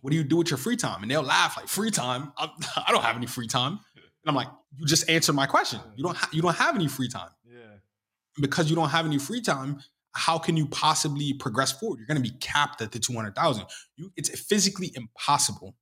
[0.00, 1.02] what do you do with your free time?
[1.02, 2.32] And they'll laugh like, free time?
[2.36, 2.50] I,
[2.88, 3.78] I don't have any free time.
[3.94, 5.80] And I'm like, you just answered my question.
[5.96, 7.30] You don't ha- you don't have any free time.
[7.46, 7.76] Yeah.
[8.40, 9.80] Because you don't have any free time,
[10.14, 11.98] how can you possibly progress forward?
[11.98, 13.64] You're going to be capped at the 200,000.
[13.96, 15.76] You it's physically impossible.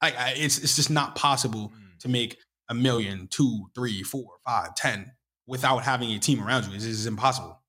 [0.00, 1.98] I, I, it's it's just not possible mm.
[2.00, 5.12] to make a million, two, three, four, five, ten
[5.46, 6.74] without having a team around you.
[6.74, 7.60] It is impossible.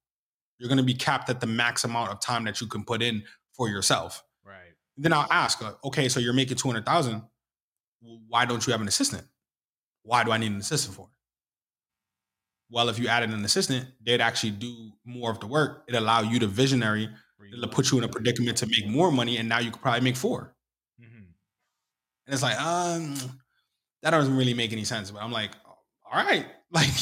[0.58, 3.02] You're going to be capped at the max amount of time that you can put
[3.02, 4.24] in for yourself.
[4.46, 4.74] Right.
[4.98, 7.22] Then I'll ask, uh, okay, so you're making 200,000.
[8.30, 9.24] Why don't you have an assistant?
[10.04, 11.10] Why do I need an assistant for?
[12.70, 15.84] Well, if you added an assistant, they'd actually do more of the work.
[15.88, 17.10] It allow you to visionary,
[17.54, 20.02] it'll put you in a predicament to make more money, and now you could probably
[20.02, 20.56] make 4
[21.02, 21.18] mm-hmm.
[21.18, 23.16] And it's like, um,
[24.02, 25.12] that doesn't really make any sense.
[25.12, 25.52] But I'm like,
[26.12, 27.02] all right, like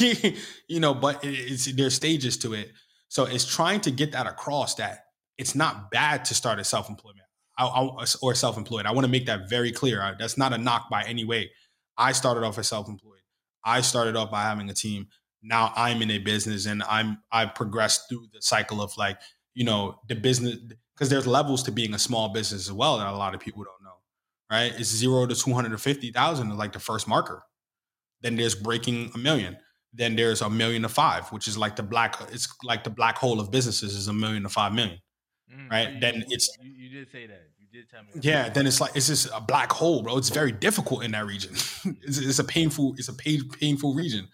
[0.68, 2.70] you know, but it's there's stages to it.
[3.08, 5.04] So it's trying to get that across that
[5.38, 7.26] it's not bad to start a self-employment
[7.58, 8.86] I, I, or self-employed.
[8.86, 10.16] I want to make that very clear.
[10.18, 11.50] That's not a knock by any way.
[11.96, 13.20] I started off as self-employed.
[13.64, 15.08] I started off by having a team.
[15.44, 19.20] Now I'm in a business and I'm I've progressed through the cycle of like,
[19.54, 20.56] you know, the business
[20.94, 23.62] because there's levels to being a small business as well that a lot of people
[23.62, 23.90] don't know.
[24.50, 24.72] Right?
[24.78, 27.42] It's zero to two hundred and fifty thousand like the first marker.
[28.22, 29.58] Then there's breaking a million.
[29.92, 32.16] Then there's a million to five, which is like the black.
[32.32, 34.98] It's like the black hole of businesses is a million to five million,
[35.54, 35.92] mm, right?
[35.92, 37.42] You, then it's you, you, did say that.
[37.58, 38.08] You did tell me.
[38.20, 38.48] Yeah.
[38.48, 40.16] Then it's like it's just a black hole, bro.
[40.16, 41.52] It's very difficult in that region.
[42.02, 42.94] it's, it's, a painful.
[42.96, 44.26] It's a pain, painful region.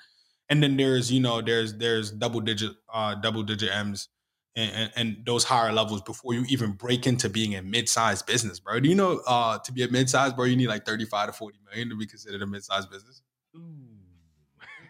[0.50, 4.08] And then there's you know there's there's double digit uh double digit M's.
[4.56, 8.58] And, and, and, those higher levels before you even break into being a mid-sized business,
[8.58, 8.80] bro.
[8.80, 11.58] Do you know uh, to be a mid-sized, bro, you need like 35 to 40
[11.70, 13.22] million to be considered a mid-sized business?
[13.56, 13.90] Ooh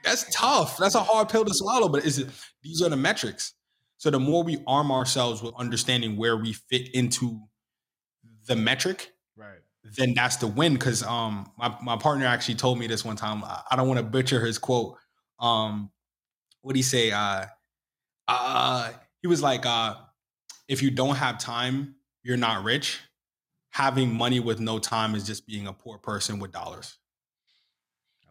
[0.03, 0.79] that's tough.
[0.79, 2.29] That's a hard pill to swallow, but is it
[2.63, 3.55] these are the metrics.
[3.97, 7.41] So the more we arm ourselves with understanding where we fit into
[8.47, 9.59] the metric, right?
[9.97, 10.77] Then that's the win.
[10.79, 13.43] Cause um my, my partner actually told me this one time.
[13.45, 14.97] I don't want to butcher his quote.
[15.41, 15.91] Um
[16.63, 17.11] what do he say?
[17.11, 17.47] Uh
[18.29, 18.91] uh
[19.23, 19.97] he was like, uh,
[20.69, 23.01] if you don't have time, you're not rich.
[23.71, 26.99] Having money with no time is just being a poor person with dollars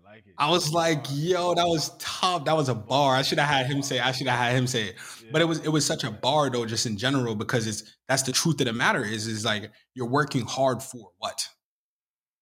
[0.06, 0.34] I like it.
[0.38, 2.46] I was like, yo, that was tough.
[2.46, 3.16] That was a bar.
[3.16, 4.00] I should have had him say.
[4.00, 4.96] I should have had him say it.
[5.24, 5.30] Yeah.
[5.32, 8.24] But it was it was such a bar though, just in general, because it's that's
[8.24, 9.04] the truth of the matter.
[9.04, 11.48] Is is like you're working hard for what?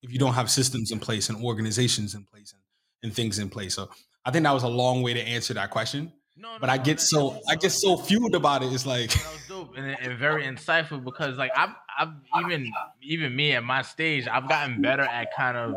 [0.02, 2.62] If you don't have systems in place and organizations in place and,
[3.04, 3.76] and things in place.
[3.76, 3.90] So
[4.28, 6.12] I think that was a long way to answer that question.
[6.36, 8.74] No, no, but I get no, so I get so fueled about it.
[8.74, 12.10] It's like that was dope and, and, very insightful because like I've I've
[12.42, 12.70] even
[13.02, 15.76] even me at my stage I've gotten better at kind of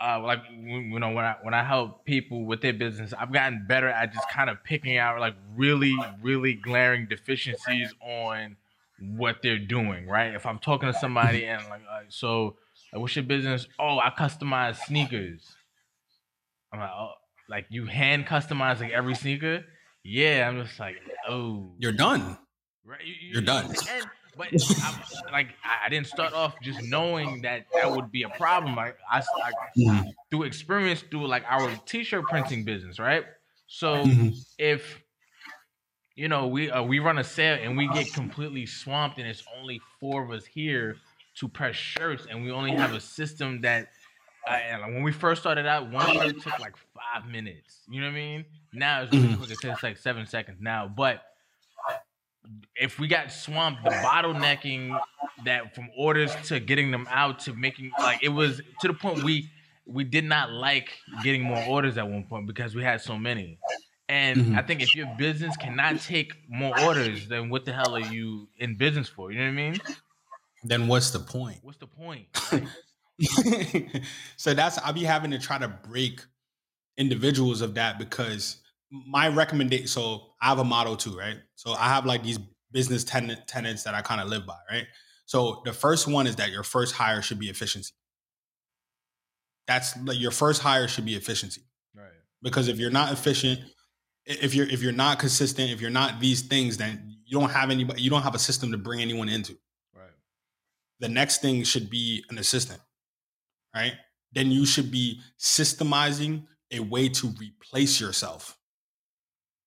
[0.00, 3.66] uh, like you know when I when I help people with their business, I've gotten
[3.68, 8.56] better at just kind of picking out like really really glaring deficiencies on
[8.98, 10.08] what they're doing.
[10.08, 10.34] Right?
[10.34, 12.56] If I'm talking to somebody and like, uh, so
[12.92, 13.68] like, what's your business?
[13.78, 15.54] Oh, I customize sneakers.
[16.72, 17.12] I'm like, oh,
[17.48, 19.64] like you hand customize like every sneaker?
[20.02, 20.96] Yeah, I'm just like,
[21.28, 22.36] oh, you're done.
[22.84, 23.00] Right?
[23.04, 23.66] You, are done.
[23.66, 24.48] And, but
[24.82, 28.74] I, like I didn't start off just knowing that that would be a problem.
[28.76, 30.08] Like I, I mm-hmm.
[30.30, 33.24] through experience through like our t-shirt printing business, right?
[33.66, 34.30] So mm-hmm.
[34.58, 35.00] if
[36.16, 39.44] you know we uh, we run a sale and we get completely swamped and it's
[39.58, 40.96] only four of us here
[41.36, 43.88] to press shirts and we only have a system that
[44.46, 47.80] uh, when we first started out, one shirt took like five minutes.
[47.88, 48.44] You know what I mean?
[48.72, 49.36] Now it's really mm-hmm.
[49.36, 49.50] quick.
[49.50, 51.22] It takes like seven seconds now, but
[52.76, 54.98] if we got swamped, the bottlenecking
[55.44, 59.22] that from orders to getting them out to making like it was to the point
[59.22, 59.50] we
[59.86, 60.90] we did not like
[61.22, 63.58] getting more orders at one point because we had so many.
[64.08, 64.58] And Mhm.
[64.58, 68.48] I think if your business cannot take more orders, then what the hell are you
[68.58, 69.32] in business for?
[69.32, 69.80] You know what I mean?
[70.62, 71.58] Then what's the point?
[71.62, 72.26] What's the point?
[72.52, 72.66] right?
[74.36, 76.20] so that's I'll be having to try to break
[76.96, 79.86] individuals of that because my recommendation.
[79.86, 81.36] So I have a motto too, right?
[81.54, 82.38] So I have like these
[82.72, 84.86] business tenant tenants that I kind of live by, right?
[85.26, 87.94] So the first one is that your first hire should be efficiency.
[89.66, 91.62] That's like your first hire should be efficiency
[91.96, 92.10] right.
[92.42, 93.60] because if you're not efficient,
[94.26, 97.70] if you're if you're not consistent, if you're not these things, then you don't have
[97.70, 98.02] anybody.
[98.02, 99.56] You don't have a system to bring anyone into
[99.94, 100.10] Right.
[101.00, 102.80] the next thing should be an assistant,
[103.74, 103.94] right?
[104.32, 108.58] Then you should be systemizing a way to replace yourself.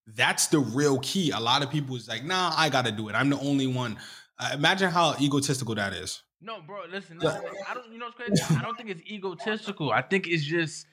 [0.06, 1.30] That's the real key.
[1.30, 3.14] A lot of people is like, nah, I got to do it.
[3.14, 3.98] I'm the only one.
[4.38, 6.22] Uh, imagine how egotistical that is.
[6.40, 8.56] No, bro, listen, no, I don't you know what's crazy?
[8.56, 9.90] I don't think it's egotistical.
[9.90, 10.86] I think it's just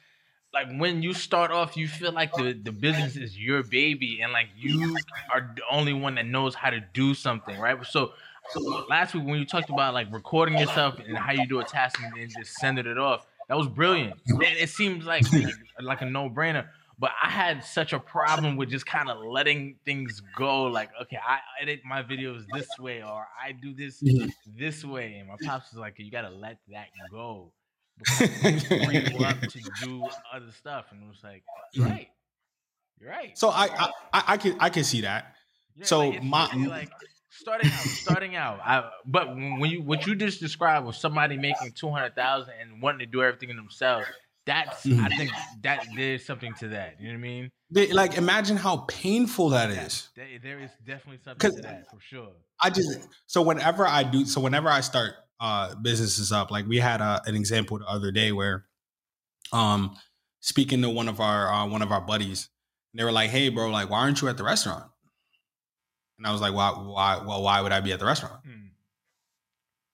[0.56, 4.32] like when you start off, you feel like the, the business is your baby and
[4.32, 4.98] like you
[5.32, 7.78] are the only one that knows how to do something, right?
[7.86, 8.14] So
[8.90, 12.00] last week when you talked about like recording yourself and how you do a task
[12.02, 14.20] and then just sending it off, that was brilliant.
[14.28, 15.24] And it seems like
[15.82, 16.68] like, a no brainer.
[16.98, 20.64] But I had such a problem with just kind of letting things go.
[20.64, 24.30] Like, okay, I edit my videos this way, or I do this mm-hmm.
[24.58, 25.18] this way.
[25.20, 27.52] And my pops was like, you gotta let that go.
[28.18, 30.86] Free up to do other stuff.
[30.92, 31.94] And it was like, you're mm-hmm.
[31.94, 32.08] right.
[33.02, 33.38] You're right.
[33.38, 35.36] so I, I I I can I can see that.
[35.76, 36.92] Yeah, so like, my- like
[37.36, 38.60] starting out, starting out.
[38.64, 42.82] I, but when you what you just described was somebody making two hundred thousand and
[42.82, 44.08] wanting to do everything themselves.
[44.46, 45.18] That's I Mhm.
[45.18, 47.00] think that there's something to that.
[47.00, 47.50] You know what I mean?
[47.72, 50.10] They- like imagine how painful that is.
[50.16, 52.34] There, there is definitely something to that for sure.
[52.62, 56.78] I just so whenever I do so whenever I start uh businesses up, like we
[56.78, 58.66] had a, an example the other day where
[59.52, 59.98] um
[60.42, 62.50] speaking to one of our uh, one of our buddies,
[62.94, 64.86] they were like, "Hey, bro, like why aren't you at the restaurant?"
[66.18, 66.70] And I was like, "Why?
[66.72, 67.18] Why?
[67.26, 68.68] Well, why would I be at the restaurant?" Hmm.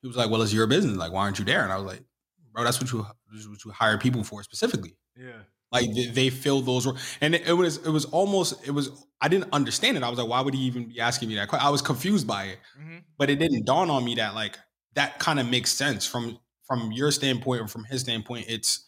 [0.02, 0.98] He was like, "Well, it's your business.
[0.98, 2.04] Like, why aren't you there?" And I was like,
[2.52, 3.06] "Bro, that's what you
[3.50, 4.98] what you hire people for specifically.
[5.16, 5.44] Yeah.
[5.72, 6.86] Like they, they fill those
[7.22, 10.04] and it, it was it was almost it was I didn't understand it.
[10.04, 11.50] I was like, why would he even be asking me that?
[11.50, 14.58] que- I was confused by it, hmm but it didn't dawn on me that like
[14.96, 18.46] that kind of makes sense from from your standpoint or from his standpoint.
[18.50, 18.86] It's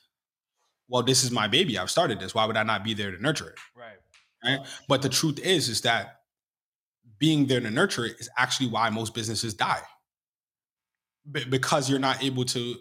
[0.90, 1.78] well, this is my baby.
[1.78, 2.36] I've started this.
[2.36, 3.56] Why would I not be there to nurture it?
[3.76, 3.98] Right.
[4.44, 4.68] Right.
[4.90, 6.23] But the truth is, is that
[7.24, 9.82] being there to nurture it is actually why most businesses die.
[11.32, 12.76] Be- because you're not able to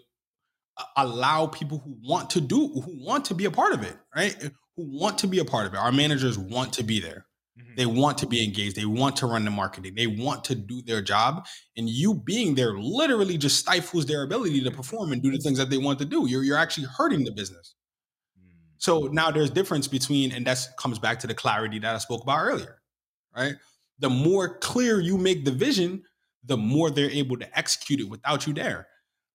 [0.97, 4.35] allow people who want to do, who want to be a part of it, right?
[4.75, 5.77] Who want to be a part of it.
[5.77, 7.25] Our managers want to be there.
[7.57, 7.77] Mhm.
[7.77, 8.75] They want to be engaged.
[8.75, 9.95] They want to run the marketing.
[9.95, 11.47] They want to do their job.
[11.77, 15.57] And you being there literally just stifles their ability to perform and do the things
[15.57, 16.27] that they want to do.
[16.27, 17.75] You're, you're actually hurting the business.
[18.37, 18.51] Mm.
[18.77, 22.23] So now there's difference between, and that comes back to the clarity that I spoke
[22.23, 22.81] about earlier,
[23.33, 23.55] right?
[24.03, 26.03] The more clear you make the vision,
[26.43, 28.87] the more they're able to execute it without you there.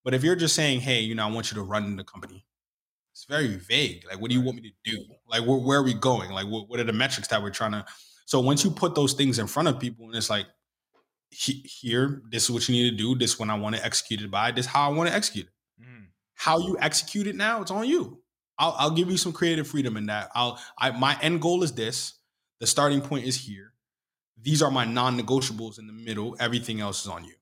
[0.04, 2.46] But if you're just saying, hey, you know, I want you to run the company,
[3.12, 4.04] it's very vague.
[4.07, 5.04] Like, what do you want me to do?
[5.26, 6.31] Like, where, where are we going?
[6.31, 7.85] Like, what, what are the metrics that we're trying to?
[8.26, 10.46] So once you put those things in front of people and it's like,
[11.31, 13.14] here, this is what you need to do.
[13.14, 14.50] This is when I want to execute it by.
[14.52, 15.52] This is how I want to execute it
[15.83, 16.09] Mhm.
[16.35, 18.22] how you execute it now it's on you
[18.59, 21.72] I'll, I'll give you some creative freedom in that i'll I, my end goal is
[21.72, 22.14] this
[22.61, 23.72] the starting point is here
[24.42, 26.37] these are my non-negotiables in the middle.
[26.38, 27.35] Everything else is on you.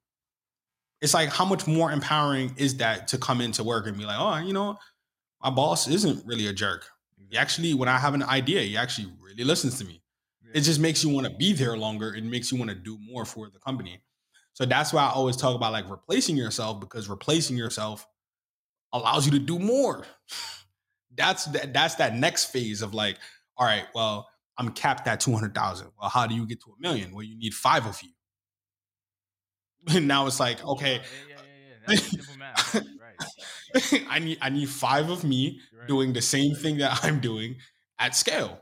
[1.00, 4.18] It's like how much more empowering is that to come into work and be like
[4.18, 4.78] oh you know
[5.42, 6.86] my boss isn't really a jerk.
[7.30, 10.02] He actually when i have an idea he actually really listens to me.
[10.42, 10.52] Yeah.
[10.54, 12.14] it just makes you want to be there longer.
[12.14, 14.00] It makes you want to do more for the company.
[14.54, 18.06] So that's why i always talk about like replacing yourself because replacing yourself
[18.92, 20.04] allows you to do more.
[21.14, 23.16] That's that that's that next phase of like
[23.56, 24.28] all right well
[24.58, 27.54] i'm capped at 200000 well how do you get to a million well you need
[27.54, 28.10] five of you
[29.96, 31.36] and now it's like okay Yeah,
[31.88, 32.90] yeah, yeah.
[33.00, 34.06] Right.
[34.10, 35.86] i need i need five of me right.
[35.88, 37.56] doing the same thing that i'm doing
[37.98, 38.58] at scale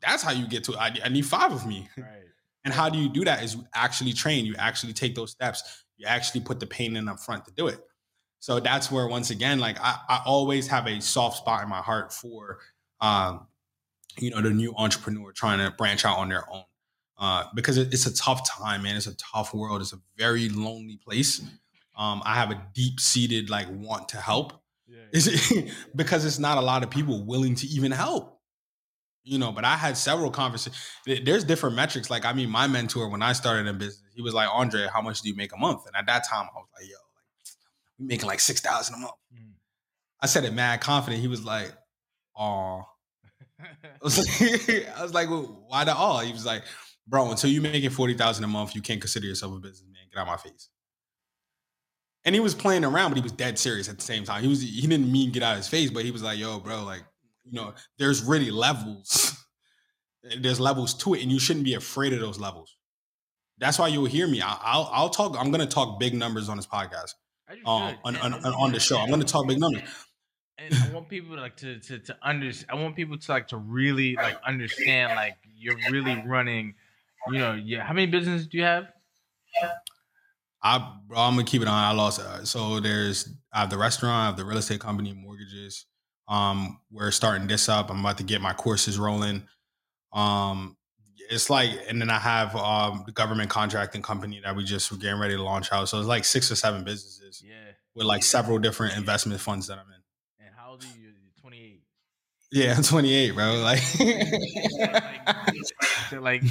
[0.00, 2.06] that's how you get to i, I need five of me Right.
[2.64, 5.84] and how do you do that is you actually train, you actually take those steps,
[5.96, 7.80] you actually put the pain in up front to do it.
[8.38, 11.80] So that's where once again, like I, I always have a soft spot in my
[11.80, 12.58] heart for
[13.00, 13.46] um,
[14.18, 16.64] you know, the new entrepreneur trying to branch out on their own.
[17.18, 18.96] Uh, because it, it's a tough time, man.
[18.96, 19.80] It's a tough world.
[19.80, 21.40] It's a very lonely place.
[21.96, 24.54] Um, I have a deep seated like want to help.
[24.88, 24.98] Yeah.
[25.12, 28.40] Is it because it's not a lot of people willing to even help?
[29.24, 30.84] You know, but I had several conversations.
[31.06, 32.10] There's different metrics.
[32.10, 35.00] Like, I mean, my mentor when I started in business, he was like, Andre, how
[35.00, 35.86] much do you make a month?
[35.86, 37.54] And at that time, I was like, yo, like
[38.00, 39.12] we making like six thousand a month.
[39.32, 39.52] Mhm.
[40.20, 41.22] I said it mad confident.
[41.22, 41.72] He was like,
[42.36, 42.82] oh.
[43.62, 46.20] I was like, I was like well, why the all?
[46.20, 46.62] He was like,
[47.06, 50.02] bro, until you're making forty thousand a month, you can't consider yourself a businessman.
[50.12, 50.68] Get out my face.
[52.24, 54.42] And he was playing around, but he was dead serious at the same time.
[54.42, 56.60] He was he didn't mean get out of his face, but he was like, yo,
[56.60, 57.02] bro, like,
[57.44, 59.36] you know, there's really levels.
[60.40, 62.76] there's levels to it, and you shouldn't be afraid of those levels.
[63.58, 64.40] That's why you'll hear me.
[64.40, 65.36] I'll I'll, I'll talk.
[65.38, 67.14] I'm gonna talk big numbers on this podcast.
[67.66, 69.82] Um, on, on, on the show, I'm gonna talk big numbers
[70.58, 72.70] and I want people to like to to to understand.
[72.70, 76.74] I want people to like to really like understand like you're really running.
[77.28, 77.84] You know, yeah.
[77.84, 78.88] How many businesses do you have?
[80.62, 80.76] I
[81.14, 81.74] I'm gonna keep it on.
[81.74, 82.20] I lost.
[82.20, 85.86] Uh, so there's I have the restaurant, I have the real estate company, mortgages.
[86.28, 87.90] Um, we're starting this up.
[87.90, 89.42] I'm about to get my courses rolling.
[90.12, 90.76] Um,
[91.30, 94.98] it's like, and then I have um the government contracting company that we just were
[94.98, 95.88] getting ready to launch out.
[95.88, 97.42] So it's like six or seven businesses.
[97.44, 97.54] Yeah.
[97.94, 100.46] With like several different investment funds that I'm in.
[100.46, 101.10] And how old are you?
[101.40, 101.82] 28.
[102.52, 103.62] Yeah, I'm 28, bro.
[103.62, 103.78] Like,
[106.10, 106.42] so like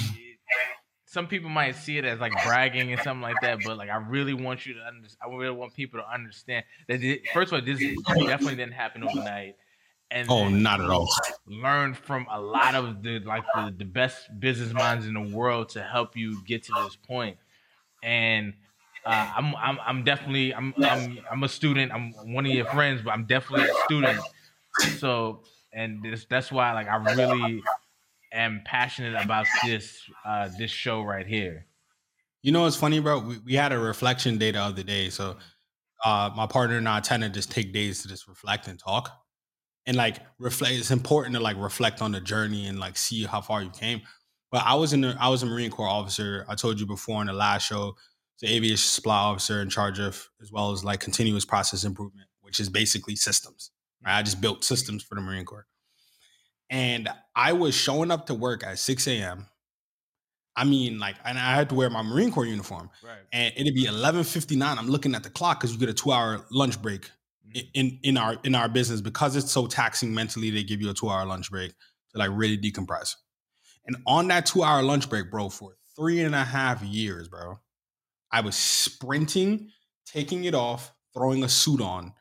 [1.06, 3.98] some people might see it as like bragging and something like that, but like I
[3.98, 5.20] really want you to understand.
[5.24, 9.04] I really want people to understand that it, first of all, this definitely didn't happen
[9.04, 9.56] overnight.
[10.10, 11.08] And oh, not at all.
[11.46, 15.70] Learn from a lot of the like the, the best business minds in the world
[15.70, 17.38] to help you get to this point.
[18.02, 18.54] And
[19.06, 21.92] uh, I'm, I'm I'm definitely I'm I'm I'm a student.
[21.92, 24.20] I'm one of your friends, but I'm definitely a student.
[24.98, 25.44] So
[25.74, 27.64] and this that's why like I really
[28.34, 31.66] am passionate about this uh this show right here.
[32.42, 33.20] You know what's funny, bro?
[33.20, 35.10] We, we had a reflection day the other day.
[35.10, 35.38] So
[36.04, 39.12] uh my partner and I tend to just take days to just reflect and talk.
[39.86, 43.42] And like reflect it's important to like reflect on the journey and like see how
[43.42, 44.02] far you came.
[44.52, 46.46] But I was in the I was a Marine Corps officer.
[46.48, 47.96] I told you before in the last show
[48.42, 52.60] the aviation supply officer in charge of as well as like continuous process improvement, which
[52.60, 53.72] is basically systems.
[54.06, 55.68] I just built systems for the Marine Corps.
[56.70, 59.48] And I was showing up to work at 6 a.m.
[60.56, 62.90] I mean, like, and I had to wear my Marine Corps uniform.
[63.04, 63.20] Right.
[63.32, 64.78] And it'd be 11:59.
[64.78, 67.10] I'm looking at the clock because you get a two-hour lunch break
[67.48, 67.60] mm-hmm.
[67.74, 70.50] in in our in our business because it's so taxing mentally.
[70.50, 71.72] They give you a two-hour lunch break
[72.12, 73.16] to like really decompress.
[73.86, 77.60] And on that two-hour lunch break, bro, for three and a half years, bro,
[78.32, 79.72] I was sprinting,
[80.06, 82.14] taking it off, throwing a suit on,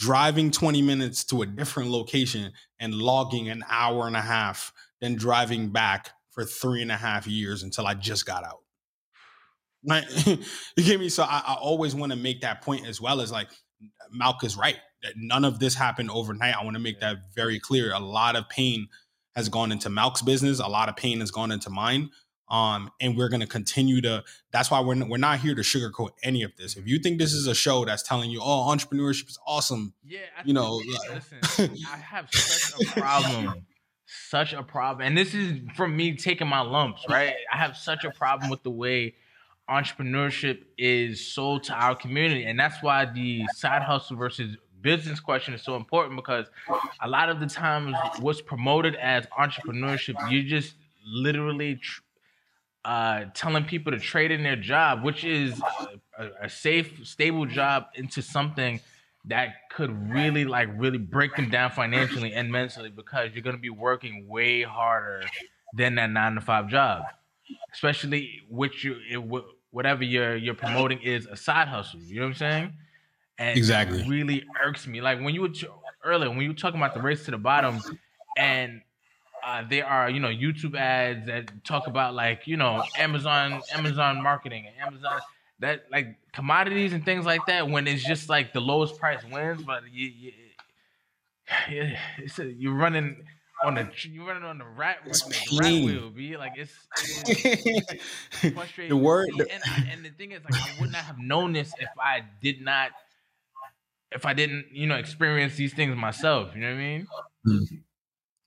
[0.00, 4.72] driving 20 minutes to a different location and logging an hour and a half,
[5.02, 8.60] then driving back for three and a half years until I just got out.
[9.86, 10.04] Right?
[10.26, 11.10] you get me?
[11.10, 13.50] So I, I always want to make that point as well as like
[14.18, 16.56] Malk is right that none of this happened overnight.
[16.56, 17.92] I want to make that very clear.
[17.92, 18.88] A lot of pain
[19.36, 20.60] has gone into Malk's business.
[20.60, 22.08] A lot of pain has gone into mine.
[22.50, 24.24] Um, and we're going to continue to.
[24.50, 26.76] That's why we're we're not here to sugarcoat any of this.
[26.76, 30.20] If you think this is a show that's telling you, "Oh, entrepreneurship is awesome," yeah,
[30.36, 30.82] I you know,
[31.12, 33.66] listen, I have such a problem,
[34.06, 37.04] such a problem, and this is from me taking my lumps.
[37.08, 39.14] Right, I have such a problem with the way
[39.68, 45.54] entrepreneurship is sold to our community, and that's why the side hustle versus business question
[45.54, 46.46] is so important because
[47.00, 50.74] a lot of the times what's promoted as entrepreneurship, you just
[51.04, 52.00] literally tr-
[52.84, 55.60] uh, telling people to trade in their job, which is
[56.18, 58.80] a, a, safe, stable job, into something
[59.26, 63.60] that could really, like, really break them down financially and mentally because you're going to
[63.60, 65.24] be working way harder
[65.74, 67.04] than that nine to five job,
[67.72, 72.00] especially which you it, whatever you're you're promoting is a side hustle.
[72.00, 72.72] You know what I'm saying?
[73.38, 75.00] And exactly, really irks me.
[75.00, 75.50] Like when you were
[76.04, 77.80] earlier when you were talking about the race to the bottom,
[78.36, 78.80] and
[79.44, 84.22] uh, there are you know YouTube ads that talk about like you know Amazon Amazon
[84.22, 85.20] marketing and Amazon
[85.60, 89.62] that like commodities and things like that when it's just like the lowest price wins,
[89.62, 90.32] but you, you
[91.68, 93.24] it's a, you're running
[93.62, 96.72] on the you're running on the rat, it's the rat wheel, be like it's,
[97.26, 97.92] it's
[98.54, 98.88] frustrating.
[98.88, 101.90] the word and, and the thing is like I would not have known this if
[101.98, 102.90] I did not
[104.12, 106.54] if I didn't you know experience these things myself.
[106.54, 107.06] You know what I mean?
[107.46, 107.76] Mm-hmm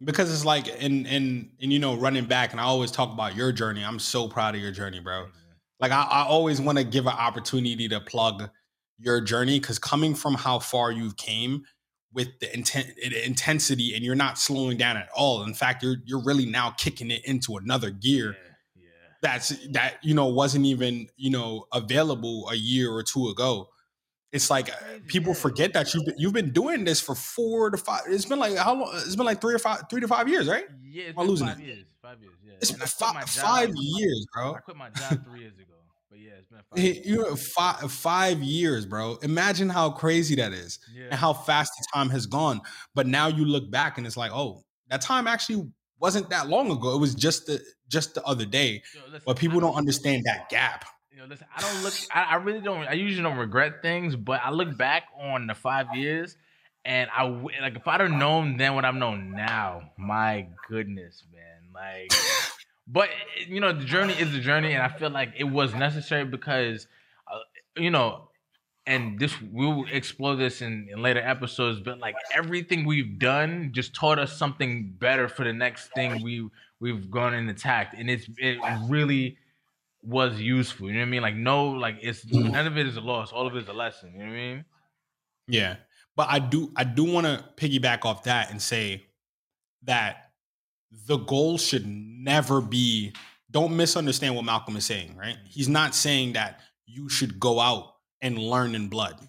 [0.01, 3.35] because it's like and and and you know running back and i always talk about
[3.35, 5.27] your journey i'm so proud of your journey bro.
[5.79, 8.49] Like i, I always want to give an opportunity to plug
[8.97, 11.63] your journey because coming from how far you came
[12.13, 16.23] with the intent intensity and you're not slowing down at all in fact you're you're
[16.23, 18.35] really now kicking it into another gear
[18.75, 18.89] yeah, yeah.
[19.21, 23.67] that's that you know wasn't even you know available a year or two ago
[24.33, 24.75] it's like uh,
[25.07, 28.01] people forget that you've been, you've been doing this for four to five.
[28.07, 28.91] It's been like how long?
[28.95, 30.65] It's been like three or five, three to five years, right?
[30.83, 31.65] Yeah, it's been losing five it.
[31.65, 31.85] years.
[32.01, 32.33] Five years.
[32.43, 34.55] Yeah, it's been five, five years, bro.
[34.55, 35.75] I quit my job three years ago,
[36.09, 36.79] but yeah, it's been five.
[36.79, 37.05] Years.
[37.05, 39.19] You five five years, bro.
[39.21, 41.05] Imagine how crazy that is, yeah.
[41.11, 42.59] and how fast the time has gone.
[42.95, 45.69] But now you look back and it's like, oh, that time actually
[45.99, 46.95] wasn't that long ago.
[46.95, 48.81] It was just the just the other day.
[48.95, 50.85] Yo, listen, But people I don't understand that gap.
[51.13, 51.93] You know, listen, I don't look.
[52.11, 52.87] I, I really don't.
[52.87, 56.37] I usually don't regret things, but I look back on the five years,
[56.85, 57.27] and I
[57.61, 59.91] like if I'd have known then what I've known now.
[59.95, 61.71] My goodness, man!
[61.71, 62.11] Like,
[62.87, 63.09] but
[63.47, 66.87] you know, the journey is the journey, and I feel like it was necessary because,
[67.31, 67.37] uh,
[67.77, 68.29] you know,
[68.87, 71.79] and this we'll explore this in, in later episodes.
[71.79, 76.49] But like everything we've done just taught us something better for the next thing we
[76.79, 78.57] we've gone and attacked, and it's it
[78.89, 79.37] really
[80.03, 80.87] was useful.
[80.87, 81.21] You know what I mean?
[81.21, 82.51] Like no, like it's mm.
[82.51, 83.31] none of it is a loss.
[83.31, 84.13] All of it is a lesson.
[84.13, 84.65] You know what I mean?
[85.47, 85.75] Yeah.
[86.15, 89.05] But I do I do want to piggyback off that and say
[89.83, 90.31] that
[91.07, 93.13] the goal should never be
[93.49, 95.37] don't misunderstand what Malcom is saying, right?
[95.47, 99.19] He's not saying that you should go out and learn in blood.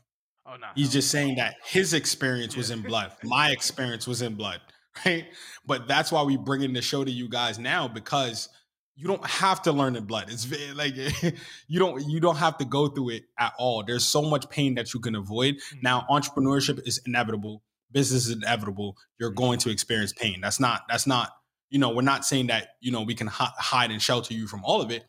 [0.46, 0.66] Oh no.
[0.74, 3.12] He's just saying that his experience was in blood.
[3.22, 4.60] My experience was in blood,
[5.06, 5.26] right?
[5.66, 8.48] But that's why we bring in the show to you guys now because
[8.96, 10.26] you don't have to learn in blood.
[10.28, 10.94] It's like
[11.68, 13.82] you don't you don't have to go through it at all.
[13.82, 15.56] There's so much pain that you can avoid.
[15.82, 16.12] Now, mm-hmm.
[16.12, 17.62] entrepreneurship is inevitable.
[17.90, 18.96] Business is inevitable.
[19.18, 19.38] You're mm-hmm.
[19.38, 20.40] going to experience pain.
[20.40, 21.30] That's not that's not
[21.70, 24.46] you know we're not saying that you know we can hi- hide and shelter you
[24.46, 25.04] from all of it.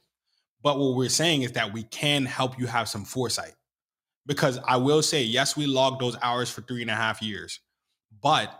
[0.64, 3.54] But what we're saying is that we can help you have some foresight.
[4.26, 7.60] Because I will say, yes, we logged those hours for three and a half years,
[8.24, 8.52] but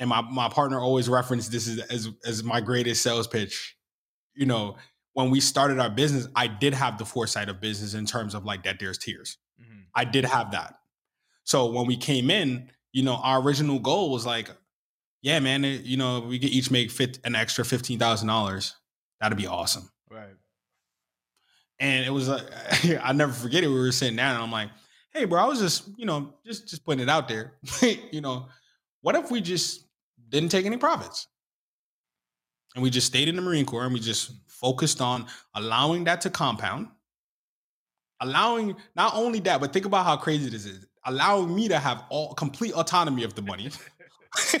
[0.00, 3.77] and my my partner always referenced this as as, as my greatest sales pitch
[4.38, 4.76] you know,
[5.14, 8.44] when we started our business, I did have the foresight of business in terms of
[8.44, 9.36] like that there's tiers.
[9.60, 9.84] Mhm.
[9.94, 10.78] I did have that.
[11.44, 14.48] So when we came in, you know, our original goal was like,
[15.22, 18.74] yeah, man, it- you know, we could each make fit an extra fifteen thousand dollars.
[19.20, 19.90] That'd be awesome.
[20.08, 20.34] Right.
[21.80, 22.44] And it was like,
[23.02, 23.68] I never forget it.
[23.68, 24.70] We were sitting down, and I'm like,
[25.12, 27.54] hey, bro, I was just, you know, just just putting it out there.
[28.12, 28.46] you know,
[29.00, 29.86] what if we just
[30.28, 31.26] didn't take any profits?
[32.78, 35.26] And we just stayed in the Marine Corps and we just focused on
[35.56, 36.86] allowing that to compound.
[38.20, 40.86] Allowing not only that, but think about how crazy this is.
[41.04, 43.70] Allowing me to have all complete autonomy of the money.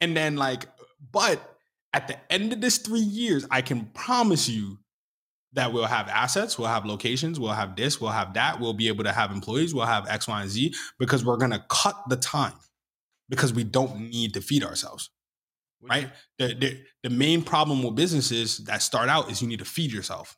[0.00, 0.64] and then like,
[1.12, 1.58] but
[1.92, 4.78] at the end of this three years, I can promise you
[5.52, 8.88] that we'll have assets, we'll have locations, we'll have this, we'll have that, we'll be
[8.88, 12.16] able to have employees, we'll have X, Y, and Z because we're gonna cut the
[12.16, 12.54] time
[13.28, 15.10] because we don't need to feed ourselves
[15.82, 16.10] right?
[16.38, 19.92] The, the the main problem with businesses that start out is you need to feed
[19.92, 20.36] yourself.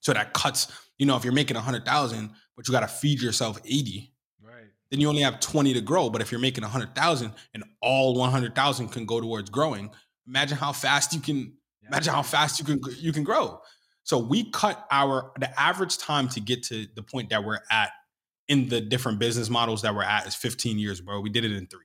[0.00, 0.68] So that cuts,
[0.98, 4.12] you know, if you're making a hundred thousand, but you got to feed yourself 80,
[4.40, 4.64] Right.
[4.90, 6.08] then you only have 20 to grow.
[6.08, 9.90] But if you're making a hundred thousand and all 100,000 can go towards growing,
[10.26, 11.36] imagine how fast you can,
[11.82, 11.88] Yeah.
[11.88, 13.60] imagine how fast you can, you can grow.
[14.04, 17.90] So we cut our, the average time to get to the point that we're at
[18.46, 21.20] in the different business models that we're at is 15 years, bro.
[21.20, 21.84] We did it in three.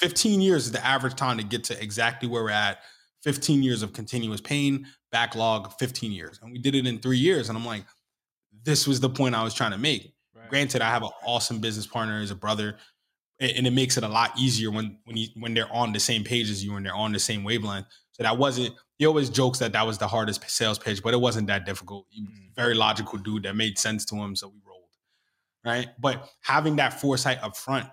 [0.00, 0.08] Mm.
[0.08, 2.78] 15 years is the average time to get to exactly where we're at.
[3.22, 6.38] 15 years of continuous pain, backlog, 15 years.
[6.42, 7.48] And we did it in three years.
[7.50, 7.84] And I'm like,
[8.64, 10.14] this was the point I was trying to make.
[10.34, 10.48] Right.
[10.48, 12.76] Granted, I have an awesome business partner as a brother,
[13.38, 16.24] and it makes it a lot easier when when you, when they're on the same
[16.24, 17.86] page as you and they're on the same wavelength.
[18.12, 18.74] So that wasn't.
[18.98, 22.06] He always jokes that that was the hardest sales pitch, but it wasn't that difficult.
[22.10, 22.54] He was a Mm.
[22.54, 24.80] very logical dude that made sense to him, so we rolled.
[25.64, 27.86] Right, but having that foresight up front,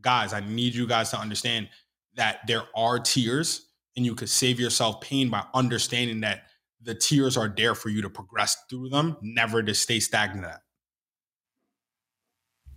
[0.00, 1.68] guys, I need you guys to understand
[2.14, 3.66] that there are tiers,
[3.96, 6.44] and you could save yourself pain by understanding that
[6.82, 10.60] the tiers are there for you to progress through them, never to stay stagnant at.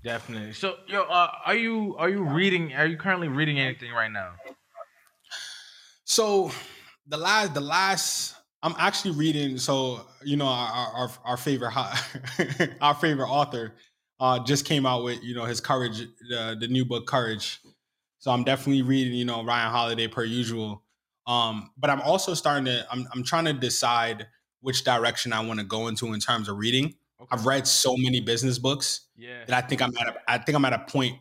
[0.03, 0.53] Definitely.
[0.53, 2.73] So, yo, uh, are you are you reading?
[2.73, 4.33] Are you currently reading anything right now?
[6.03, 6.51] So
[7.07, 9.57] the last, the last, I'm actually reading.
[9.57, 11.73] So you know, our our, our favorite,
[12.81, 13.75] our favorite author,
[14.23, 16.01] uh, just came out with you know his courage,
[16.33, 17.59] uh, the new book Courage.
[18.19, 20.81] So I'm definitely reading, you know, Ryan Holiday per usual.
[21.27, 24.27] Um, but I'm also starting to, I'm I'm trying to decide
[24.61, 26.95] which direction I want to go into in terms of reading.
[27.19, 27.27] Okay.
[27.31, 29.43] I've read so many business books Yeah.
[29.45, 31.17] that I think I'm at a, I think I'm at a point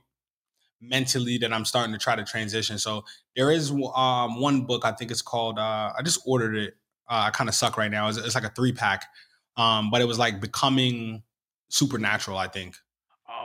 [0.80, 2.78] mentally that I'm starting to try to transition.
[2.78, 6.74] So there is um, one book I think it's called uh, I just ordered it.
[7.11, 8.09] Uh, I kind of suck right now.
[8.09, 9.07] It's, it's like a three pack,
[9.57, 11.24] um, but it was like becoming
[11.68, 12.38] supernatural.
[12.38, 12.76] I think.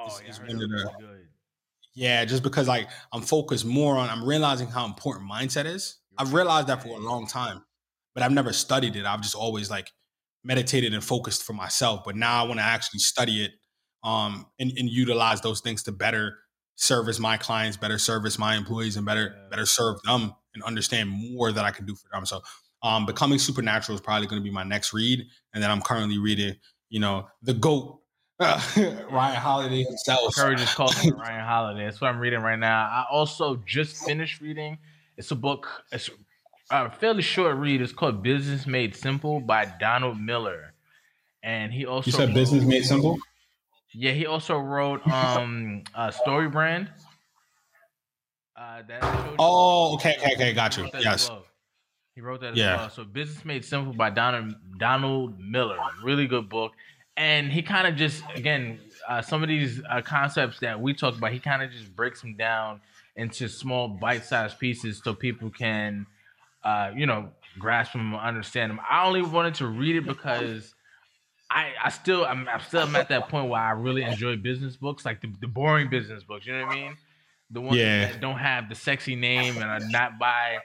[0.10, 1.28] Oh, It's- yeah, it's I heard one it of was the- good.
[1.94, 5.98] Yeah, just because like I'm focused more on I'm realizing how important mindset is.
[6.18, 7.64] I've realized that for a long time,
[8.14, 9.06] but I've never studied it.
[9.06, 9.92] I've just always like
[10.44, 12.04] meditated and focused for myself.
[12.06, 13.52] But now I want to actually study it
[14.04, 16.38] um and, and utilize those things to better
[16.76, 19.50] service my clients, better service my employees, and better Yeah.
[19.50, 22.26] better serve them and understand more that I can do for them.
[22.28, 22.44] So
[22.84, 25.26] um becoming supernatural is probably going to be my next read.
[25.54, 26.56] And then I'm currently reading,
[26.90, 28.00] you know, the GOAT,
[28.40, 30.36] Ryan Holiday himself.
[30.36, 31.86] Courage is called by Ryan Holiday.
[31.86, 32.82] That's what I'm reading right now.
[32.86, 34.78] I also just finished reading
[35.18, 35.68] It's a book.
[35.92, 36.12] It's
[36.70, 37.82] a fairly short read.
[37.82, 40.74] It's called Business Made Simple by Donald Miller,
[41.42, 43.18] and he also You said business made simple.
[43.94, 46.92] Yeah, he also wrote um uh, Story Brand.
[48.56, 49.36] Uh, that I showed you.
[49.40, 50.84] Oh, okay, okay, okay, got you.
[50.84, 51.28] wrote Yes.
[51.28, 51.46] well.
[52.14, 52.78] He wrote that as Yeah.
[52.78, 52.90] well.
[52.90, 55.78] So Business Made Simple by Donald Donald Miller.
[56.04, 56.74] Really good book.
[57.18, 61.18] And he kind of just again uh, some of these uh, concepts that we talked
[61.18, 61.32] about.
[61.34, 62.82] He kind of just breaks them down
[63.16, 66.06] into small bite-sized pieces so people can,
[66.64, 68.80] uh, you know, grasp them and understand them.
[68.88, 70.76] I only wanted to read it because
[71.50, 74.76] I I still I'm, I'm still I'm at that point where I really enjoy business
[74.76, 76.46] books, like the, the boring business books.
[76.46, 76.98] You know what I mean?
[77.50, 78.12] The ones Yeah.
[78.12, 80.58] that don't have the sexy name and are not by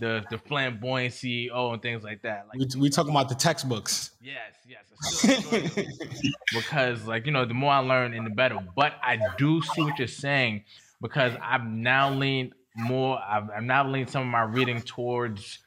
[0.00, 2.46] the the flamboyant CEO and things like that.
[2.48, 4.10] Like We, we talking about the textbooks.
[4.20, 5.98] yes, yes, I still enjoy those
[6.52, 8.58] because like you know the more I learn and the better.
[8.74, 10.64] But I do see what you're saying
[11.00, 13.18] because I've now leaned more.
[13.18, 15.58] I've, I've now leaned some of my reading towards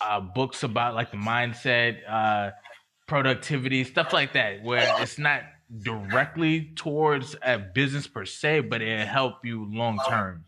[0.00, 2.52] uh, books about like the mindset, uh,
[3.06, 5.42] productivity, stuff like that, where it's not
[5.82, 10.44] directly towards a business per se, but it help you long term.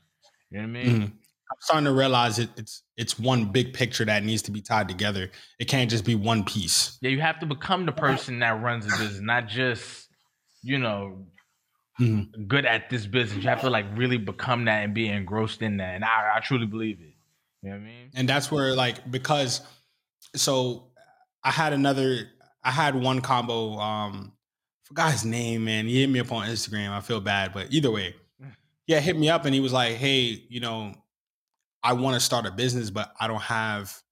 [0.50, 1.02] You know what I mean?
[1.02, 1.12] Mhm.
[1.52, 4.88] I'm starting to realize it, it's it's one big picture that needs to be tied
[4.88, 5.30] together.
[5.58, 6.98] It can't just be one piece.
[7.02, 10.08] Yeah, you have to become the person that runs the business, not just
[10.62, 11.26] you know
[12.00, 12.48] Mhm.
[12.48, 13.44] good at this business.
[13.44, 15.94] You have to like really become that and be engrossed in that.
[15.94, 17.14] And I, I truly believe it.
[17.62, 18.10] You know what I mean?
[18.14, 19.60] and that's where like because
[20.34, 20.90] so
[21.44, 22.28] i had another
[22.64, 24.32] i had one combo um
[24.84, 27.90] forgot his name man he hit me up on instagram i feel bad but either
[27.90, 28.14] way
[28.86, 30.92] yeah hit me up and he was like hey you know
[31.82, 34.02] i want to start a business but i don't have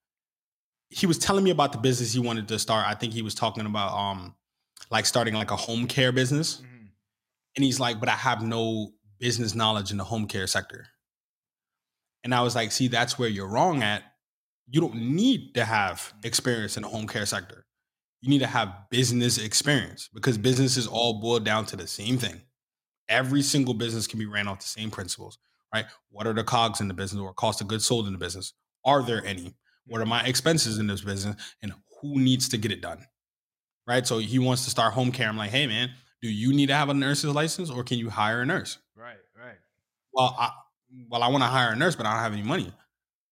[0.89, 3.35] he was telling me about the business he wanted to start i think he was
[3.35, 4.35] talking about um
[4.91, 6.87] like starting like a home care business mm-hmm.
[7.57, 10.87] and he's like, but I have no business knowledge in the home care sector.
[12.25, 14.03] And I was like, see, that's where you're wrong at.
[14.69, 16.27] You don't need to have mm-hmm.
[16.27, 17.67] experience in the home care sector.
[18.21, 20.43] You need to have business experience because mm-hmm.
[20.43, 22.41] businesses all boil down to the same thing.
[23.09, 25.39] Every single business can be ran off the same principles,
[25.73, 25.87] right?
[26.11, 28.53] What are the COGS in the business or cost of goods sold in the business?
[28.85, 29.55] Are there any?
[29.87, 30.11] What are mm-hmm.
[30.11, 31.37] my expenses in this business?
[31.63, 33.05] And who needs to get it done?
[33.87, 34.07] Right.
[34.07, 35.29] So he wants to start home care.
[35.29, 35.91] I'm like, hey, man,
[36.23, 38.79] do you need to have a nurse's license or can you hire a nurse?
[38.95, 39.57] Right, right.
[40.13, 40.51] Well, I
[41.09, 42.73] well, I want to hire a nurse, but I don't have any money.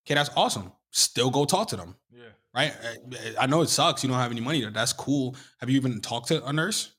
[0.07, 0.73] Okay, that's awesome.
[0.91, 2.29] Still go talk to them, Yeah.
[2.55, 2.73] right?
[2.83, 4.03] I- I know it sucks.
[4.03, 4.65] You don't have any money.
[4.65, 5.37] That's cool.
[5.59, 6.93] Have you even talked to a nurse?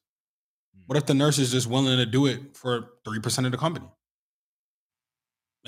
[0.85, 0.99] What mm.
[0.99, 3.87] if the nurse is just willing to do it for three percent of the company?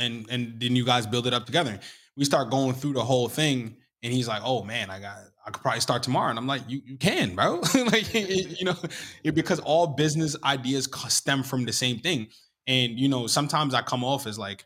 [0.01, 1.79] And and then you guys build it up together.
[2.17, 5.51] We start going through the whole thing, and he's like, "Oh man, I got, I
[5.51, 7.61] could probably start tomorrow." And I'm like, "You you can, bro.
[7.75, 8.75] like you know,
[9.23, 12.27] because all business ideas stem from the same thing."
[12.67, 14.65] And you know, sometimes I come off as like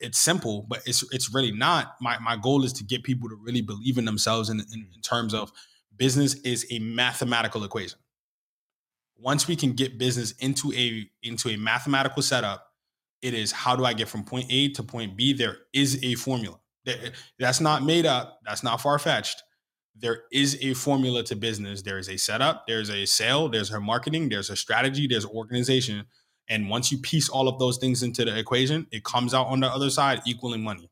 [0.00, 1.96] it's simple, but it's it's really not.
[2.00, 5.00] My my goal is to get people to really believe in themselves in, in, in
[5.02, 5.52] terms of
[5.96, 7.98] business is a mathematical equation.
[9.18, 12.65] Once we can get business into a into a mathematical setup,
[13.22, 15.32] it is how do I get from point A to point B?
[15.32, 16.58] There is a formula.
[16.84, 18.40] That- eh, That's not made up.
[18.44, 19.42] That's not far fetched.
[19.98, 21.82] There is a formula to business.
[21.82, 22.64] There is a setup.
[22.66, 23.48] There's a sale.
[23.48, 24.28] There's her marketing.
[24.28, 25.06] There's a strategy.
[25.06, 26.04] There's organization.
[26.48, 29.60] And once you piece all of those things into the equation, it comes out on
[29.60, 30.90] the other side equaling money,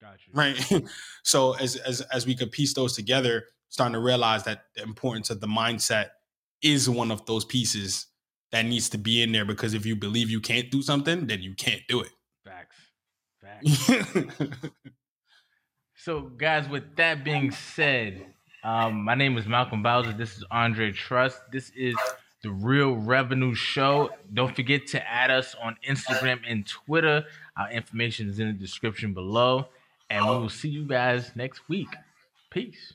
[0.00, 0.32] Got you.
[0.34, 0.84] right?
[1.24, 5.30] so as as as we could piece those together, starting to realize that the importance
[5.30, 6.10] of the mindset
[6.62, 8.06] is one of those pieces
[8.54, 11.42] that needs to be in there because if you believe you can't do something, then
[11.42, 12.10] you can't do it.
[12.44, 12.76] Facts.
[13.42, 14.60] Facts.
[15.96, 18.26] So, guys, with that being said,
[18.62, 20.12] um, my name is Malcom Bowser.
[20.12, 21.40] This is Andre Truss.
[21.50, 21.96] This is
[22.42, 24.10] the Real Revenue Show.
[24.34, 27.24] Don't forget to add us on Instagram and Twitter.
[27.56, 29.68] Our information is in the description below.
[30.10, 31.88] And we will see you guys next week.
[32.50, 32.92] Peace.